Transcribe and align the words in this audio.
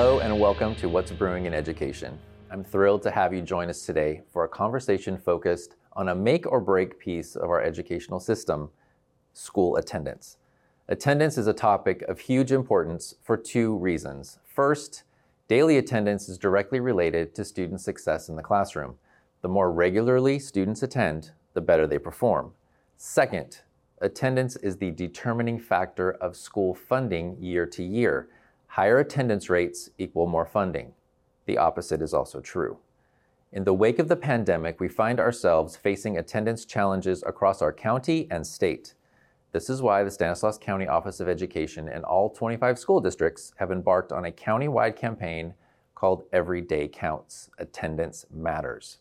Hello, 0.00 0.20
and 0.20 0.40
welcome 0.40 0.74
to 0.76 0.88
What's 0.88 1.12
Brewing 1.12 1.44
in 1.44 1.52
Education. 1.52 2.18
I'm 2.50 2.64
thrilled 2.64 3.02
to 3.02 3.10
have 3.10 3.34
you 3.34 3.42
join 3.42 3.68
us 3.68 3.84
today 3.84 4.22
for 4.32 4.44
a 4.44 4.48
conversation 4.48 5.18
focused 5.18 5.76
on 5.92 6.08
a 6.08 6.14
make 6.14 6.50
or 6.50 6.58
break 6.58 6.98
piece 6.98 7.36
of 7.36 7.50
our 7.50 7.60
educational 7.60 8.18
system 8.18 8.70
school 9.34 9.76
attendance. 9.76 10.38
Attendance 10.88 11.36
is 11.36 11.46
a 11.48 11.52
topic 11.52 12.00
of 12.08 12.18
huge 12.18 12.50
importance 12.50 13.16
for 13.20 13.36
two 13.36 13.76
reasons. 13.76 14.38
First, 14.42 15.02
daily 15.48 15.76
attendance 15.76 16.30
is 16.30 16.38
directly 16.38 16.80
related 16.80 17.34
to 17.34 17.44
student 17.44 17.82
success 17.82 18.30
in 18.30 18.36
the 18.36 18.42
classroom. 18.42 18.94
The 19.42 19.48
more 19.48 19.70
regularly 19.70 20.38
students 20.38 20.82
attend, 20.82 21.32
the 21.52 21.60
better 21.60 21.86
they 21.86 21.98
perform. 21.98 22.52
Second, 22.96 23.60
attendance 24.00 24.56
is 24.56 24.78
the 24.78 24.92
determining 24.92 25.58
factor 25.58 26.12
of 26.12 26.38
school 26.38 26.74
funding 26.74 27.36
year 27.38 27.66
to 27.66 27.84
year. 27.84 28.30
Higher 28.74 29.00
attendance 29.00 29.50
rates 29.50 29.90
equal 29.98 30.28
more 30.28 30.46
funding. 30.46 30.92
The 31.46 31.58
opposite 31.58 32.00
is 32.00 32.14
also 32.14 32.40
true. 32.40 32.78
In 33.50 33.64
the 33.64 33.74
wake 33.74 33.98
of 33.98 34.06
the 34.06 34.14
pandemic, 34.14 34.78
we 34.78 34.86
find 34.86 35.18
ourselves 35.18 35.74
facing 35.74 36.16
attendance 36.16 36.64
challenges 36.64 37.24
across 37.26 37.62
our 37.62 37.72
county 37.72 38.28
and 38.30 38.46
state. 38.46 38.94
This 39.50 39.68
is 39.68 39.82
why 39.82 40.04
the 40.04 40.10
Stanislaus 40.12 40.56
County 40.56 40.86
Office 40.86 41.18
of 41.18 41.28
Education 41.28 41.88
and 41.88 42.04
all 42.04 42.30
25 42.30 42.78
school 42.78 43.00
districts 43.00 43.52
have 43.56 43.72
embarked 43.72 44.12
on 44.12 44.24
a 44.24 44.30
county-wide 44.30 44.94
campaign 44.94 45.54
called 45.96 46.22
Every 46.32 46.60
Day 46.60 46.86
Counts 46.86 47.50
Attendance 47.58 48.24
Matters. 48.32 48.98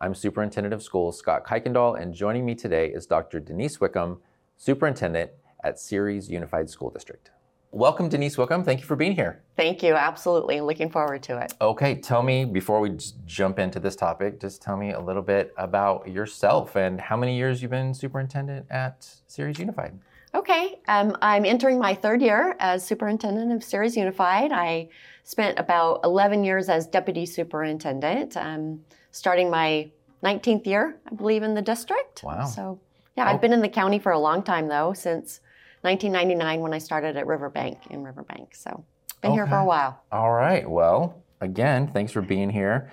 I'm 0.00 0.16
Superintendent 0.16 0.74
of 0.74 0.82
Schools 0.82 1.16
Scott 1.16 1.46
Kuykendall, 1.46 2.02
and 2.02 2.12
joining 2.12 2.44
me 2.44 2.56
today 2.56 2.88
is 2.88 3.06
Dr. 3.06 3.38
Denise 3.38 3.80
Wickham, 3.80 4.18
Superintendent 4.56 5.30
at 5.62 5.78
Ceres 5.78 6.28
Unified 6.28 6.68
School 6.68 6.90
District. 6.90 7.30
Welcome, 7.70 8.08
Denise 8.08 8.38
Wickham. 8.38 8.64
Thank 8.64 8.80
you 8.80 8.86
for 8.86 8.96
being 8.96 9.12
here. 9.12 9.42
Thank 9.54 9.82
you. 9.82 9.94
Absolutely. 9.94 10.60
Looking 10.62 10.90
forward 10.90 11.22
to 11.24 11.38
it. 11.38 11.52
Okay, 11.60 11.96
tell 11.96 12.22
me, 12.22 12.46
before 12.46 12.80
we 12.80 12.96
jump 13.26 13.58
into 13.58 13.78
this 13.78 13.94
topic, 13.94 14.40
just 14.40 14.62
tell 14.62 14.76
me 14.76 14.92
a 14.92 15.00
little 15.00 15.20
bit 15.22 15.52
about 15.58 16.08
yourself 16.08 16.76
and 16.76 16.98
how 16.98 17.16
many 17.16 17.36
years 17.36 17.60
you've 17.60 17.70
been 17.70 17.92
superintendent 17.92 18.66
at 18.70 19.06
Ceres 19.26 19.58
Unified. 19.58 19.98
Okay, 20.34 20.78
um, 20.88 21.16
I'm 21.20 21.44
entering 21.44 21.78
my 21.78 21.94
third 21.94 22.22
year 22.22 22.56
as 22.58 22.84
superintendent 22.86 23.52
of 23.52 23.62
Ceres 23.62 23.96
Unified. 23.96 24.50
I 24.50 24.88
spent 25.24 25.58
about 25.58 26.00
11 26.04 26.44
years 26.44 26.70
as 26.70 26.86
deputy 26.86 27.26
superintendent, 27.26 28.36
um, 28.36 28.80
starting 29.10 29.50
my 29.50 29.90
19th 30.24 30.66
year, 30.66 30.96
I 31.10 31.14
believe, 31.14 31.42
in 31.42 31.54
the 31.54 31.62
district. 31.62 32.22
Wow. 32.24 32.44
So, 32.46 32.80
yeah, 33.16 33.24
Oh. 33.26 33.32
I've 33.34 33.40
been 33.42 33.52
in 33.52 33.60
the 33.60 33.68
county 33.68 33.98
for 33.98 34.12
a 34.12 34.18
long 34.18 34.42
time, 34.42 34.68
though, 34.68 34.94
since 34.94 35.40
1999 35.82 36.60
when 36.60 36.74
I 36.74 36.78
started 36.78 37.16
at 37.16 37.26
Riverbank 37.26 37.78
in 37.90 38.02
Riverbank. 38.02 38.54
So, 38.54 38.84
been 39.20 39.32
here 39.32 39.46
for 39.46 39.58
a 39.58 39.64
while. 39.64 40.02
All 40.12 40.32
right. 40.32 40.68
Well, 40.68 41.22
again, 41.40 41.88
thanks 41.88 42.12
for 42.12 42.22
being 42.22 42.50
here. 42.50 42.90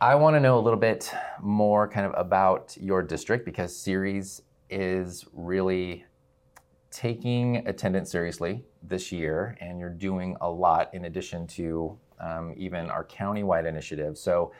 I 0.00 0.14
want 0.16 0.34
to 0.36 0.40
know 0.40 0.58
a 0.58 0.60
little 0.60 0.78
bit 0.78 1.12
more 1.40 1.88
kind 1.88 2.06
of 2.06 2.12
about 2.16 2.76
your 2.78 3.02
district 3.02 3.44
because 3.44 3.74
Ceres 3.76 4.42
is 4.68 5.24
really 5.32 6.04
taking 6.90 7.66
attendance 7.66 8.10
seriously 8.10 8.64
this 8.82 9.10
year, 9.10 9.56
and 9.60 9.78
you're 9.78 9.90
doing 9.90 10.36
a 10.40 10.50
lot 10.50 10.92
in 10.94 11.06
addition 11.06 11.46
to 11.46 11.98
um, 12.20 12.54
even 12.56 12.90
our 12.90 13.04
countywide 13.04 13.66
initiative. 13.66 14.16
So, 14.18 14.52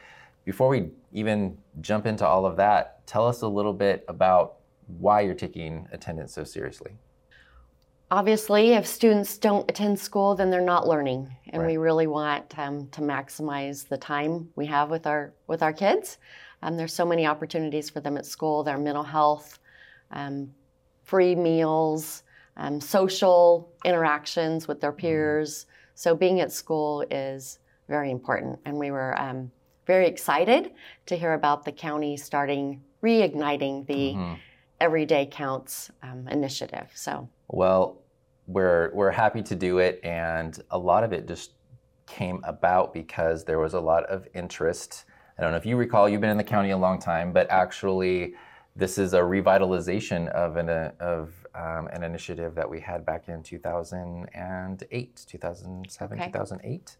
before 0.44 0.68
we 0.68 0.90
even 1.12 1.56
jump 1.80 2.06
into 2.06 2.26
all 2.26 2.44
of 2.44 2.56
that, 2.56 3.06
tell 3.06 3.26
us 3.26 3.42
a 3.42 3.48
little 3.48 3.72
bit 3.72 4.04
about 4.08 4.56
why 4.86 5.20
you're 5.22 5.34
taking 5.34 5.88
attendance 5.92 6.32
so 6.34 6.44
seriously. 6.44 6.92
Obviously, 8.10 8.72
if 8.72 8.86
students 8.86 9.38
don't 9.38 9.68
attend 9.70 9.98
school, 9.98 10.34
then 10.34 10.50
they're 10.50 10.60
not 10.60 10.86
learning, 10.86 11.34
and 11.48 11.62
Right. 11.62 11.72
we 11.72 11.76
really 11.78 12.06
want 12.06 12.56
um, 12.58 12.88
to 12.88 13.00
maximize 13.00 13.88
the 13.88 13.96
time 13.96 14.50
we 14.56 14.66
have 14.66 14.90
with 14.90 15.06
our 15.06 15.32
with 15.46 15.62
our 15.62 15.72
kids. 15.72 16.18
Um, 16.62 16.76
there's 16.76 16.94
so 16.94 17.04
many 17.04 17.26
opportunities 17.26 17.90
for 17.90 18.00
them 18.00 18.16
at 18.16 18.26
school. 18.26 18.62
Their 18.62 18.78
mental 18.78 19.02
health, 19.02 19.58
um, 20.10 20.54
free 21.02 21.34
meals, 21.34 22.22
um, 22.56 22.80
social 22.80 23.72
interactions 23.84 24.68
with 24.68 24.80
their 24.80 24.92
peers. 24.92 25.66
So 25.94 26.14
being 26.14 26.40
at 26.40 26.52
school 26.52 27.04
is 27.10 27.58
very 27.88 28.10
important, 28.10 28.60
and 28.64 28.78
we 28.78 28.90
were 28.90 29.18
um, 29.20 29.50
very 29.86 30.06
excited 30.06 30.72
to 31.06 31.16
hear 31.16 31.32
about 31.34 31.64
the 31.64 31.72
county 31.72 32.16
starting 32.16 32.82
reigniting 33.02 33.86
the 33.86 34.14
Mhm. 34.80 34.84
Everyday 34.84 35.26
Counts 35.26 35.90
um, 36.02 36.28
initiative. 36.28 36.90
So. 36.94 37.28
Well, 37.48 38.00
we're 38.46 38.90
we're 38.94 39.10
happy 39.10 39.42
to 39.42 39.54
do 39.54 39.78
it, 39.78 40.00
and 40.04 40.62
a 40.70 40.78
lot 40.78 41.04
of 41.04 41.12
it 41.12 41.26
just 41.26 41.52
came 42.06 42.40
about 42.44 42.92
because 42.92 43.44
there 43.44 43.58
was 43.58 43.74
a 43.74 43.80
lot 43.80 44.04
of 44.04 44.28
interest. 44.34 45.04
I 45.38 45.42
don't 45.42 45.50
know 45.50 45.56
if 45.56 45.66
you 45.66 45.76
recall, 45.76 46.08
you've 46.08 46.20
been 46.20 46.30
in 46.30 46.36
the 46.36 46.44
county 46.44 46.70
a 46.70 46.76
long 46.76 46.98
time, 47.00 47.32
but 47.32 47.50
actually, 47.50 48.34
this 48.76 48.98
is 48.98 49.14
a 49.14 49.20
revitalization 49.20 50.28
of 50.28 50.56
an 50.56 50.68
uh, 50.68 50.92
of 51.00 51.32
um, 51.54 51.86
an 51.88 52.02
initiative 52.02 52.54
that 52.56 52.68
we 52.68 52.80
had 52.80 53.06
back 53.06 53.28
in 53.28 53.42
2008, 53.42 55.24
2007, 55.26 56.18
Okay. 56.18 56.26
2008. 56.30 56.96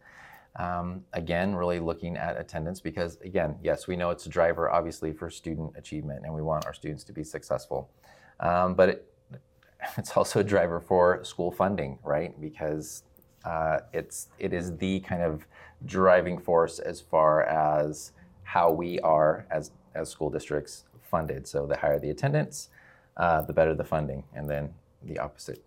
Um, 0.56 1.04
again, 1.12 1.54
really 1.54 1.81
looking 1.81 2.16
at 2.16 2.38
attendance 2.38 2.81
because, 2.81 3.19
again, 3.22 3.56
yes, 3.62 3.88
we 3.88 3.97
know 3.97 4.10
it's 4.10 4.26
a 4.26 4.28
driver, 4.28 4.70
obviously, 4.70 5.12
for 5.12 5.28
student 5.28 5.72
achievement, 5.76 6.25
and 6.25 6.32
we 6.32 6.42
want 6.42 6.65
our 6.66 6.72
students 6.72 7.03
to 7.04 7.12
be 7.12 7.25
successful. 7.25 7.91
Um, 8.41 8.75
but 8.75 8.88
it, 8.88 9.12
it's 9.98 10.16
also 10.16 10.41
a 10.41 10.44
driver 10.44 10.81
for 10.81 11.25
school 11.25 11.50
funding, 11.50 11.98
right? 12.04 12.41
Because 12.41 13.03
uh, 13.44 13.81
it's 13.92 14.28
it 14.38 14.53
is 14.53 14.76
the 14.76 15.00
kind 15.00 15.22
of 15.22 15.47
driving 15.84 16.38
force 16.38 16.78
as 16.78 17.00
far 17.00 17.42
as 17.42 18.12
how 18.42 18.71
we 18.71 18.98
are 19.00 19.47
as 19.50 19.72
as 19.94 20.09
school 20.09 20.31
districts 20.31 20.84
funded. 21.03 21.47
So 21.47 21.66
the 21.66 21.76
higher 21.76 21.98
the 21.98 22.10
attendance, 22.10 22.71
uh, 23.16 23.42
the 23.42 23.53
better 23.53 23.75
the 23.75 23.84
funding, 23.84 24.25
and 24.34 24.48
then 24.48 24.72
the 25.03 25.19
opposite 25.19 25.62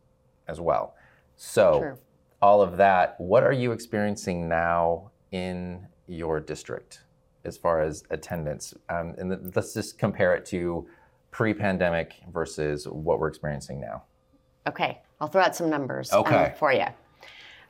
as 0.48 0.60
well. 0.60 0.96
So 1.36 1.80
True. 1.80 1.98
All 2.42 2.62
of 2.62 2.78
that, 2.78 3.20
what 3.20 3.44
are 3.44 3.52
you 3.54 3.72
experiencing 3.72 4.48
now 4.48 5.12
in 5.32 5.86
your 6.08 6.40
district 6.40 7.02
as 7.46 7.58
far 7.58 7.82
as 7.82 8.04
attendance? 8.10 8.74
Um, 8.90 9.16
and 9.18 9.32
th- 9.32 9.56
let's 9.56 9.74
just 9.74 9.98
compare 9.98 10.36
it 10.36 10.46
to 10.48 10.88
pre-pandemic 11.32 12.16
versus 12.32 12.88
what 12.88 13.20
we're 13.20 13.28
experiencing 13.28 13.80
now. 13.82 14.04
Okay, 14.68 15.00
I'll 15.20 15.28
throw 15.28 15.44
out 15.44 15.56
some 15.56 15.70
numbers 15.70 16.12
um, 16.12 16.26
for 16.58 16.72
you. 16.74 16.86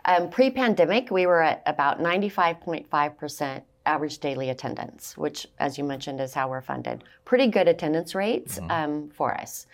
Um, 0.05 0.29
Pre 0.29 0.49
pandemic, 0.51 1.11
we 1.11 1.25
were 1.25 1.41
at 1.41 1.61
about 1.65 1.99
95.5% 1.99 3.61
average 3.85 4.19
daily 4.19 4.49
attendance, 4.49 5.17
which, 5.17 5.47
as 5.59 5.77
you 5.77 5.83
mentioned, 5.83 6.19
is 6.19 6.33
how 6.33 6.49
we're 6.49 6.61
funded. 6.61 7.03
Pretty 7.25 7.47
good 7.47 7.67
attendance 7.67 8.15
rates 8.15 8.59
Mhm. 8.59 8.71
um, 8.71 9.09
for 9.09 9.33
us. 9.33 9.65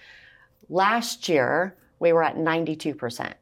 Last 0.70 1.28
year, 1.30 1.76
we 2.00 2.14
were 2.14 2.24
at 2.24 2.36
92%, 2.38 3.34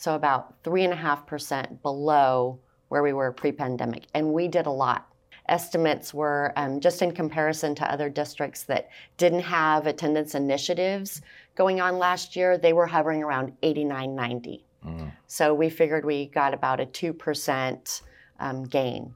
so 0.00 0.14
about 0.14 0.62
3.5% 0.62 1.82
below 1.82 2.58
where 2.88 3.02
we 3.02 3.12
were 3.12 3.32
pre 3.32 3.52
pandemic, 3.52 4.06
and 4.14 4.32
we 4.32 4.48
did 4.48 4.66
a 4.66 4.70
lot. 4.70 5.06
Estimates 5.48 6.14
were 6.14 6.52
um, 6.56 6.80
just 6.80 7.02
in 7.02 7.12
comparison 7.12 7.74
to 7.74 7.92
other 7.92 8.08
districts 8.08 8.62
that 8.64 8.88
didn't 9.16 9.40
have 9.40 9.86
attendance 9.86 10.34
initiatives 10.34 11.22
going 11.60 11.78
on 11.78 11.98
last 11.98 12.36
year, 12.36 12.56
they 12.56 12.72
were 12.72 12.86
hovering 12.86 13.22
around 13.22 13.52
89, 13.62 14.14
90. 14.14 14.64
Mm. 14.86 15.12
So 15.26 15.52
we 15.52 15.68
figured 15.68 16.06
we 16.06 16.24
got 16.28 16.54
about 16.54 16.80
a 16.80 16.86
2% 16.86 18.02
um, 18.38 18.64
gain. 18.64 19.14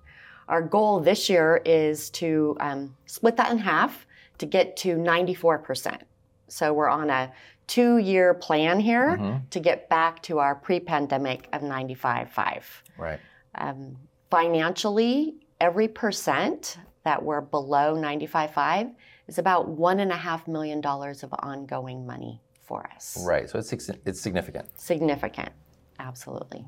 Our 0.48 0.60
goal 0.60 1.00
this 1.00 1.30
year 1.30 1.62
is 1.64 2.10
to 2.10 2.54
um, 2.60 2.94
split 3.06 3.38
that 3.38 3.50
in 3.50 3.56
half 3.56 4.06
to 4.36 4.44
get 4.44 4.76
to 4.78 4.96
94%. 4.96 6.02
So 6.48 6.74
we're 6.74 6.90
on 6.90 7.08
a 7.08 7.32
two 7.66 7.98
year 7.98 8.34
plan 8.34 8.80
here 8.80 9.16
Mhm. 9.16 9.50
to 9.50 9.60
get 9.60 9.88
back 9.88 10.22
to 10.22 10.38
our 10.38 10.54
pre 10.54 10.80
pandemic 10.80 11.48
of 11.52 11.62
95.5. 11.62 12.82
Right. 12.98 13.20
Um, 13.54 13.96
financially, 14.30 15.36
every 15.60 15.88
percent 15.88 16.78
that 17.04 17.22
we're 17.22 17.40
below 17.40 17.94
95.5 17.94 18.94
is 19.26 19.38
about 19.38 19.68
$1.5 19.68 20.48
million 20.48 20.84
of 20.84 21.34
ongoing 21.40 22.06
money 22.06 22.40
for 22.62 22.86
us. 22.94 23.16
Right. 23.26 23.48
So 23.48 23.58
it's 23.58 23.72
it's 23.72 24.20
significant. 24.20 24.78
Significant. 24.78 25.50
Absolutely. 25.98 26.64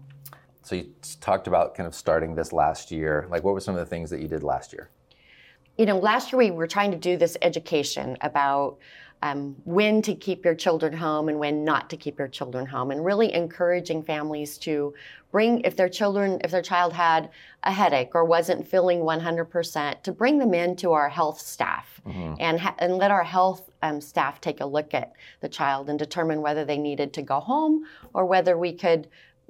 So 0.63 0.75
you 0.77 0.93
talked 1.21 1.47
about 1.47 1.75
kind 1.75 1.87
of 1.87 1.95
starting 1.95 2.35
this 2.35 2.53
last 2.53 2.91
year. 2.91 3.27
Like, 3.31 3.45
what 3.45 3.55
were 3.55 3.61
some 3.61 3.75
of 3.75 3.79
the 3.79 3.87
things 3.87 4.11
that 4.11 4.21
you 4.21 4.29
did 4.29 4.43
last 4.43 4.73
year? 4.73 4.91
You 5.79 5.87
know, 5.87 5.99
last 5.99 6.33
year 6.33 6.39
we 6.39 6.51
were 6.51 6.67
trying 6.67 6.91
to 6.91 6.97
do 6.97 7.17
this 7.17 7.37
education 7.43 8.17
about 8.21 8.79
um, 9.23 9.57
when 9.65 10.03
to 10.03 10.15
keep 10.15 10.45
your 10.45 10.55
children 10.55 10.93
home 10.93 11.29
and 11.29 11.39
when 11.39 11.65
not 11.65 11.89
to 11.91 11.97
keep 11.97 12.19
your 12.19 12.29
children 12.29 12.67
home, 12.67 12.91
and 12.91 13.05
really 13.05 13.33
encouraging 13.33 14.03
families 14.03 14.59
to 14.59 14.95
bring, 15.33 15.61
if 15.61 15.77
their 15.77 15.89
children, 15.89 16.41
if 16.45 16.51
their 16.51 16.63
child 16.63 16.93
had 16.93 17.31
a 17.63 17.73
headache 17.73 18.11
or 18.15 18.25
wasn't 18.25 18.67
feeling 18.67 19.01
100%, 19.01 20.03
to 20.03 20.13
bring 20.13 20.39
them 20.39 20.55
into 20.55 20.93
our 20.93 21.09
health 21.09 21.41
staff 21.41 22.01
Mhm. 22.07 22.37
and, 22.39 22.61
ha- 22.61 22.75
and 22.79 22.97
let 22.99 23.11
our 23.11 23.25
health 23.25 23.71
um, 23.83 24.01
staff 24.01 24.41
take 24.41 24.61
a 24.61 24.67
look 24.67 24.95
at 24.95 25.13
the 25.41 25.49
child 25.49 25.91
and 25.91 25.99
determine 25.99 26.41
whether 26.43 26.65
they 26.65 26.79
needed 26.79 27.13
to 27.15 27.23
go 27.23 27.41
home 27.41 27.85
or 28.15 28.25
whether 28.27 28.57
we 28.57 28.73
could 28.73 29.09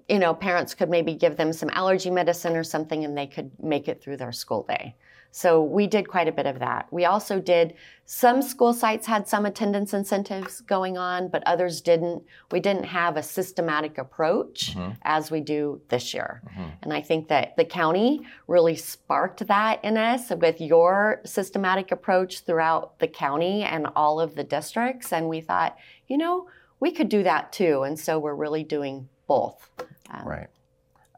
you 0.08 0.20
know, 0.20 0.32
parents 0.32 0.72
could 0.72 0.88
maybe 0.88 1.14
give 1.14 1.36
them 1.36 1.52
some 1.52 1.68
allergy 1.72 2.10
medicine 2.10 2.56
or 2.56 2.62
something 2.62 3.04
and 3.04 3.18
they 3.18 3.26
could 3.26 3.50
make 3.60 3.88
it 3.88 4.00
through 4.00 4.16
their 4.16 4.30
school 4.30 4.64
day. 4.68 4.94
So 5.36 5.62
we 5.62 5.86
did 5.86 6.08
quite 6.08 6.28
a 6.28 6.32
bit 6.32 6.46
of 6.46 6.60
that. 6.60 6.90
We 6.90 7.04
also 7.04 7.38
did 7.40 7.74
some 8.06 8.40
school 8.40 8.72
sites 8.72 9.06
had 9.06 9.28
some 9.28 9.44
attendance 9.44 9.92
incentives 9.92 10.62
going 10.62 10.96
on, 10.96 11.28
but 11.28 11.42
others 11.44 11.82
didn't. 11.82 12.22
We 12.52 12.58
didn't 12.58 12.84
have 12.84 13.18
a 13.18 13.22
systematic 13.22 13.98
approach 13.98 14.74
mm-hmm. 14.74 14.92
as 15.02 15.30
we 15.30 15.42
do 15.42 15.82
this 15.90 16.14
year. 16.14 16.40
Mm-hmm. 16.48 16.68
And 16.80 16.92
I 16.94 17.02
think 17.02 17.28
that 17.28 17.54
the 17.58 17.66
county 17.66 18.22
really 18.48 18.76
sparked 18.76 19.46
that 19.46 19.84
in 19.84 19.98
us 19.98 20.30
with 20.30 20.58
your 20.58 21.20
systematic 21.26 21.92
approach 21.92 22.40
throughout 22.40 22.98
the 22.98 23.08
county 23.08 23.62
and 23.62 23.88
all 23.94 24.18
of 24.18 24.36
the 24.36 24.44
districts. 24.44 25.12
And 25.12 25.28
we 25.28 25.42
thought, 25.42 25.76
you 26.08 26.16
know, 26.16 26.48
we 26.80 26.92
could 26.92 27.10
do 27.10 27.22
that 27.24 27.52
too. 27.52 27.82
And 27.82 28.00
so 28.00 28.18
we're 28.18 28.34
really 28.34 28.64
doing 28.64 29.10
both. 29.26 29.68
Um, 30.08 30.26
right. 30.26 30.48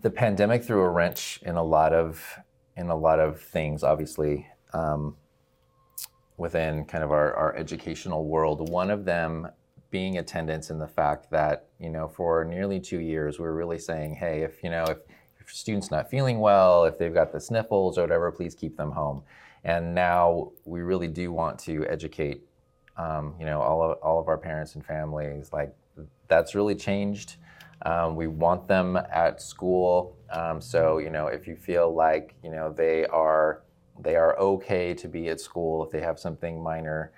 The 0.02 0.10
pandemic 0.10 0.64
threw 0.64 0.80
a 0.80 0.88
wrench 0.88 1.38
in 1.42 1.54
a 1.54 1.62
lot 1.62 1.92
of 1.92 2.40
in 2.78 2.88
a 2.88 2.96
lot 2.96 3.18
of 3.18 3.40
things, 3.40 3.82
obviously, 3.82 4.46
um, 4.72 5.16
within 6.36 6.84
kind 6.84 7.02
of 7.02 7.10
our, 7.10 7.34
our 7.34 7.56
educational 7.56 8.24
world. 8.24 8.70
One 8.70 8.90
of 8.90 9.04
them 9.04 9.48
being 9.90 10.18
attendance 10.18 10.70
and 10.70 10.80
the 10.80 10.86
fact 10.86 11.30
that, 11.30 11.66
you 11.80 11.90
know, 11.90 12.06
for 12.06 12.44
nearly 12.44 12.78
two 12.78 13.00
years, 13.00 13.40
we 13.40 13.46
are 13.46 13.54
really 13.54 13.78
saying, 13.78 14.14
hey, 14.14 14.42
if, 14.42 14.62
you 14.62 14.70
know, 14.70 14.84
if, 14.84 14.98
if 15.40 15.50
students 15.50 15.90
not 15.90 16.08
feeling 16.08 16.38
well, 16.38 16.84
if 16.84 16.98
they've 16.98 17.12
got 17.12 17.32
the 17.32 17.40
sniffles 17.40 17.98
or 17.98 18.02
whatever, 18.02 18.30
please 18.30 18.54
keep 18.54 18.76
them 18.76 18.92
home. 18.92 19.24
And 19.64 19.94
now 19.94 20.52
we 20.64 20.82
really 20.82 21.08
do 21.08 21.32
want 21.32 21.58
to 21.60 21.84
educate, 21.86 22.42
um, 22.96 23.34
you 23.40 23.46
know, 23.46 23.60
all 23.60 23.82
of, 23.82 23.98
all 23.98 24.20
of 24.20 24.28
our 24.28 24.38
parents 24.38 24.76
and 24.76 24.86
families. 24.86 25.50
Like 25.52 25.74
that's 26.28 26.54
really 26.54 26.76
changed. 26.76 27.36
Um, 27.82 28.14
we 28.14 28.28
want 28.28 28.68
them 28.68 28.96
at 28.96 29.42
school. 29.42 30.17
Um, 30.30 30.60
so 30.60 30.98
you 30.98 31.10
know, 31.10 31.28
if 31.28 31.46
you 31.46 31.56
feel 31.56 31.94
like 31.94 32.34
you 32.42 32.50
know 32.50 32.72
they 32.72 33.06
are 33.06 33.62
they 34.00 34.16
are 34.16 34.38
okay 34.38 34.94
to 34.94 35.08
be 35.08 35.28
at 35.28 35.40
school 35.40 35.84
if 35.84 35.90
they 35.90 36.00
have 36.00 36.18
something 36.18 36.62
minor, 36.62 37.12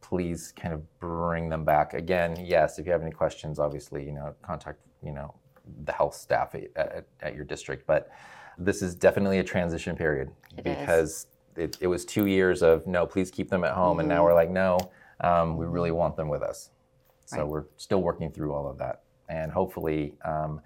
please 0.00 0.52
kind 0.56 0.74
of 0.74 1.00
bring 1.00 1.48
them 1.48 1.64
back. 1.64 1.94
Again, 1.94 2.36
yes, 2.44 2.78
if 2.78 2.86
you 2.86 2.92
have 2.92 3.02
any 3.02 3.10
questions, 3.10 3.58
obviously 3.58 4.04
you 4.04 4.12
know 4.12 4.34
contact 4.42 4.78
you 5.02 5.12
know 5.12 5.34
the 5.84 5.92
health 5.92 6.14
staff 6.14 6.54
at, 6.54 6.64
at, 6.76 7.06
at 7.20 7.34
your 7.34 7.44
district. 7.44 7.86
But 7.86 8.10
this 8.58 8.82
is 8.82 8.94
definitely 8.94 9.38
a 9.38 9.44
transition 9.44 9.96
period 9.96 10.30
it 10.56 10.64
because 10.64 11.26
it, 11.56 11.78
it, 11.80 11.86
was 11.86 12.04
two 12.04 12.26
years 12.26 12.62
of 12.62 12.86
no, 12.86 13.06
please 13.06 13.30
keep 13.30 13.48
them 13.48 13.64
at 13.64 13.72
home, 13.72 13.92
mm-hmm. 13.92 14.00
and 14.00 14.08
now 14.08 14.16
mm-hmm. 14.16 14.24
we're 14.24 14.34
like 14.34 14.50
no, 14.50 14.78
um, 15.20 15.56
we 15.56 15.66
really 15.66 15.90
want 15.90 16.16
them 16.16 16.28
with 16.28 16.42
us. 16.42 16.70
So 17.26 17.38
right. 17.38 17.46
we're 17.46 17.64
still 17.78 18.02
working 18.02 18.30
through 18.30 18.52
all 18.52 18.68
of 18.68 18.76
that 18.78 19.00
and 19.28 19.50
hopefully 19.50 20.14
um, 20.24 20.60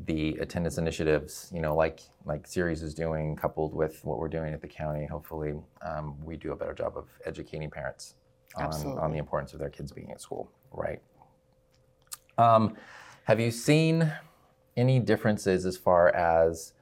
the 0.00 0.36
attendance 0.40 0.78
initiatives, 0.78 1.50
you 1.54 1.60
know, 1.60 1.74
like 1.74 2.00
like 2.24 2.46
Ceres 2.46 2.82
is 2.82 2.94
doing, 2.94 3.36
coupled 3.36 3.74
with 3.74 4.04
what 4.04 4.18
we're 4.18 4.28
doing 4.28 4.52
at 4.52 4.60
the 4.60 4.68
county, 4.68 5.06
hopefully 5.06 5.54
um, 5.82 6.16
we 6.24 6.36
do 6.36 6.52
a 6.52 6.56
better 6.56 6.74
job 6.74 6.96
of 6.96 7.06
educating 7.24 7.70
parents 7.70 8.14
on, 8.56 8.72
on, 8.98 9.12
the 9.12 9.18
importance 9.18 9.52
of 9.52 9.58
their 9.58 9.68
kids 9.68 9.92
being 9.92 10.10
at 10.10 10.20
school. 10.20 10.50
Right. 10.72 11.00
Um, 12.38 12.76
have 13.24 13.40
you 13.40 13.50
seen 13.50 14.12
any 14.76 15.00
differences 15.00 15.66
as 15.66 15.76
far 15.76 16.14
as 16.14 16.72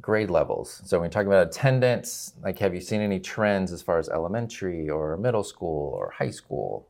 grade 0.00 0.30
levels? 0.30 0.82
So 0.84 0.98
when 0.98 1.06
you're 1.06 1.10
talking 1.10 1.28
about 1.28 1.48
attendance, 1.48 2.34
like 2.42 2.58
have 2.58 2.74
you 2.74 2.80
seen 2.80 3.00
any 3.00 3.20
trends 3.20 3.72
as 3.72 3.82
far 3.82 3.98
as 3.98 4.08
elementary 4.08 4.88
or 4.88 5.16
middle 5.16 5.44
school 5.44 5.92
or 5.94 6.10
high 6.10 6.30
school? 6.30 6.86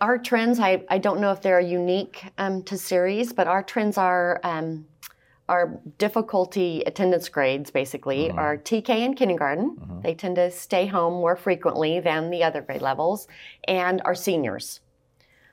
Our 0.00 0.18
trends, 0.18 0.58
I, 0.58 0.84
I 0.88 0.98
don't 0.98 1.20
know 1.20 1.30
if 1.30 1.40
they're 1.40 1.60
unique 1.60 2.24
um, 2.36 2.62
to 2.64 2.76
Ceres, 2.76 3.32
but 3.32 3.46
our 3.46 3.62
trends 3.62 3.96
are 3.96 4.40
um, 4.42 4.86
our 5.48 5.78
difficulty 5.98 6.82
attendance 6.86 7.28
grades 7.28 7.70
basically 7.70 8.28
mm-hmm. 8.28 8.38
are 8.38 8.56
TK 8.56 8.88
and 8.88 9.16
kindergarten. 9.16 9.76
Mm-hmm. 9.76 10.00
They 10.00 10.14
tend 10.14 10.36
to 10.36 10.50
stay 10.50 10.86
home 10.86 11.14
more 11.14 11.36
frequently 11.36 12.00
than 12.00 12.30
the 12.30 12.42
other 12.42 12.62
grade 12.62 12.82
levels, 12.82 13.28
and 13.68 14.00
our 14.04 14.14
seniors. 14.14 14.80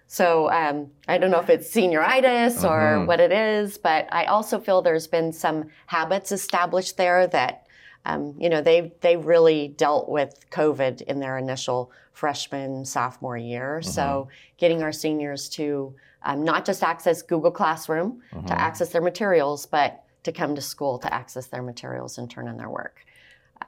So 0.07 0.51
um, 0.51 0.91
I 1.07 1.17
don't 1.17 1.31
know 1.31 1.39
if 1.39 1.49
it's 1.49 1.73
senioritis 1.73 2.65
or 2.65 2.97
mm-hmm. 2.97 3.05
what 3.05 3.21
it 3.21 3.31
is, 3.31 3.77
but 3.77 4.07
I 4.11 4.25
also 4.25 4.59
feel 4.59 4.81
there's 4.81 5.07
been 5.07 5.31
some 5.31 5.69
habits 5.85 6.33
established 6.33 6.97
there 6.97 7.27
that 7.27 7.60
um, 8.05 8.35
you 8.37 8.49
know, 8.49 8.61
they 8.61 8.93
they 9.01 9.17
really 9.17 9.69
dealt 9.69 10.09
with 10.09 10.49
COVID 10.51 11.01
in 11.03 11.19
their 11.19 11.37
initial 11.37 11.91
freshman 12.13 12.85
sophomore 12.85 13.37
year. 13.37 13.79
Mm-hmm. 13.81 13.91
So 13.91 14.29
getting 14.57 14.83
our 14.83 14.91
seniors 14.91 15.49
to 15.49 15.93
um, 16.23 16.43
not 16.43 16.65
just 16.65 16.83
access 16.83 17.21
Google 17.21 17.51
Classroom 17.51 18.21
mm-hmm. 18.33 18.47
to 18.47 18.59
access 18.59 18.89
their 18.89 19.01
materials, 19.01 19.65
but 19.65 20.03
to 20.23 20.31
come 20.31 20.55
to 20.55 20.61
school 20.61 20.99
to 20.99 21.13
access 21.13 21.47
their 21.47 21.63
materials 21.63 22.17
and 22.17 22.29
turn 22.29 22.47
in 22.47 22.57
their 22.57 22.69
work. 22.69 23.05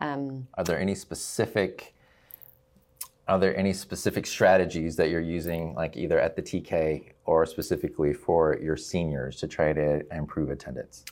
Um, 0.02 0.48
are 0.56 0.64
there 0.64 0.80
any 0.80 0.96
specific 0.96 1.94
are 3.28 3.40
there 3.40 3.56
any 3.56 3.72
specific 3.72 4.26
strategies 4.26 4.98
that 4.98 5.10
you're 5.10 5.22
using, 5.22 5.74
like 5.76 5.96
either 5.96 6.20
at 6.20 6.36
the 6.36 6.42
TK 6.42 7.14
or 7.26 7.46
specifically 7.46 8.14
for 8.14 8.60
your 8.62 8.76
seniors 8.76 9.38
to 9.38 9.48
try 9.48 9.72
to 9.72 10.02
improve 10.14 10.50
attendance? 10.50 11.06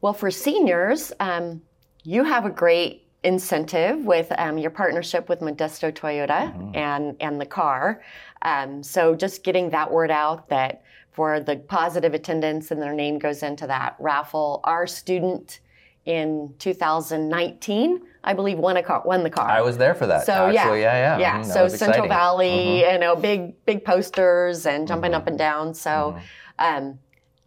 Well, 0.00 0.12
for 0.12 0.30
seniors, 0.30 1.12
um, 1.18 1.62
you 2.04 2.24
have 2.24 2.44
a 2.46 2.50
great 2.50 3.06
incentive 3.22 4.04
with 4.04 4.32
um, 4.38 4.56
your 4.56 4.70
partnership 4.70 5.28
with 5.28 5.40
Modesto 5.40 5.92
Toyota 5.92 6.52
mm-hmm. 6.52 6.74
and 6.74 7.16
and 7.20 7.40
the 7.40 7.46
car. 7.46 8.02
Um, 8.42 8.82
so 8.82 9.14
just 9.14 9.44
getting 9.44 9.70
that 9.70 9.90
word 9.90 10.10
out 10.10 10.48
that 10.48 10.82
for 11.12 11.40
the 11.40 11.56
positive 11.56 12.14
attendance 12.14 12.70
and 12.70 12.80
their 12.80 12.94
name 12.94 13.18
goes 13.18 13.42
into 13.42 13.66
that 13.66 13.96
raffle. 13.98 14.60
Our 14.64 14.86
student 14.86 15.60
in 16.06 16.54
2019, 16.58 18.00
I 18.24 18.32
believe, 18.32 18.58
won 18.58 18.76
a 18.78 18.82
car, 18.82 19.02
won 19.04 19.22
the 19.22 19.30
car. 19.30 19.48
I 19.48 19.60
was 19.60 19.76
there 19.76 19.94
for 19.94 20.06
that. 20.06 20.24
So 20.24 20.32
actually, 20.32 20.80
yeah, 20.80 21.18
yeah, 21.18 21.18
yeah. 21.18 21.40
Mm-hmm. 21.40 21.50
So 21.50 21.68
Central 21.68 22.08
Valley, 22.08 22.48
mm-hmm. 22.48 22.92
you 22.92 22.98
know, 22.98 23.16
big 23.16 23.64
big 23.66 23.84
posters 23.84 24.66
and 24.66 24.88
jumping 24.88 25.14
up 25.14 25.26
and 25.26 25.38
mm-hmm. 25.38 25.66
down. 25.66 25.74
So 25.74 26.16
mm-hmm. 26.58 26.86
um, 26.86 26.98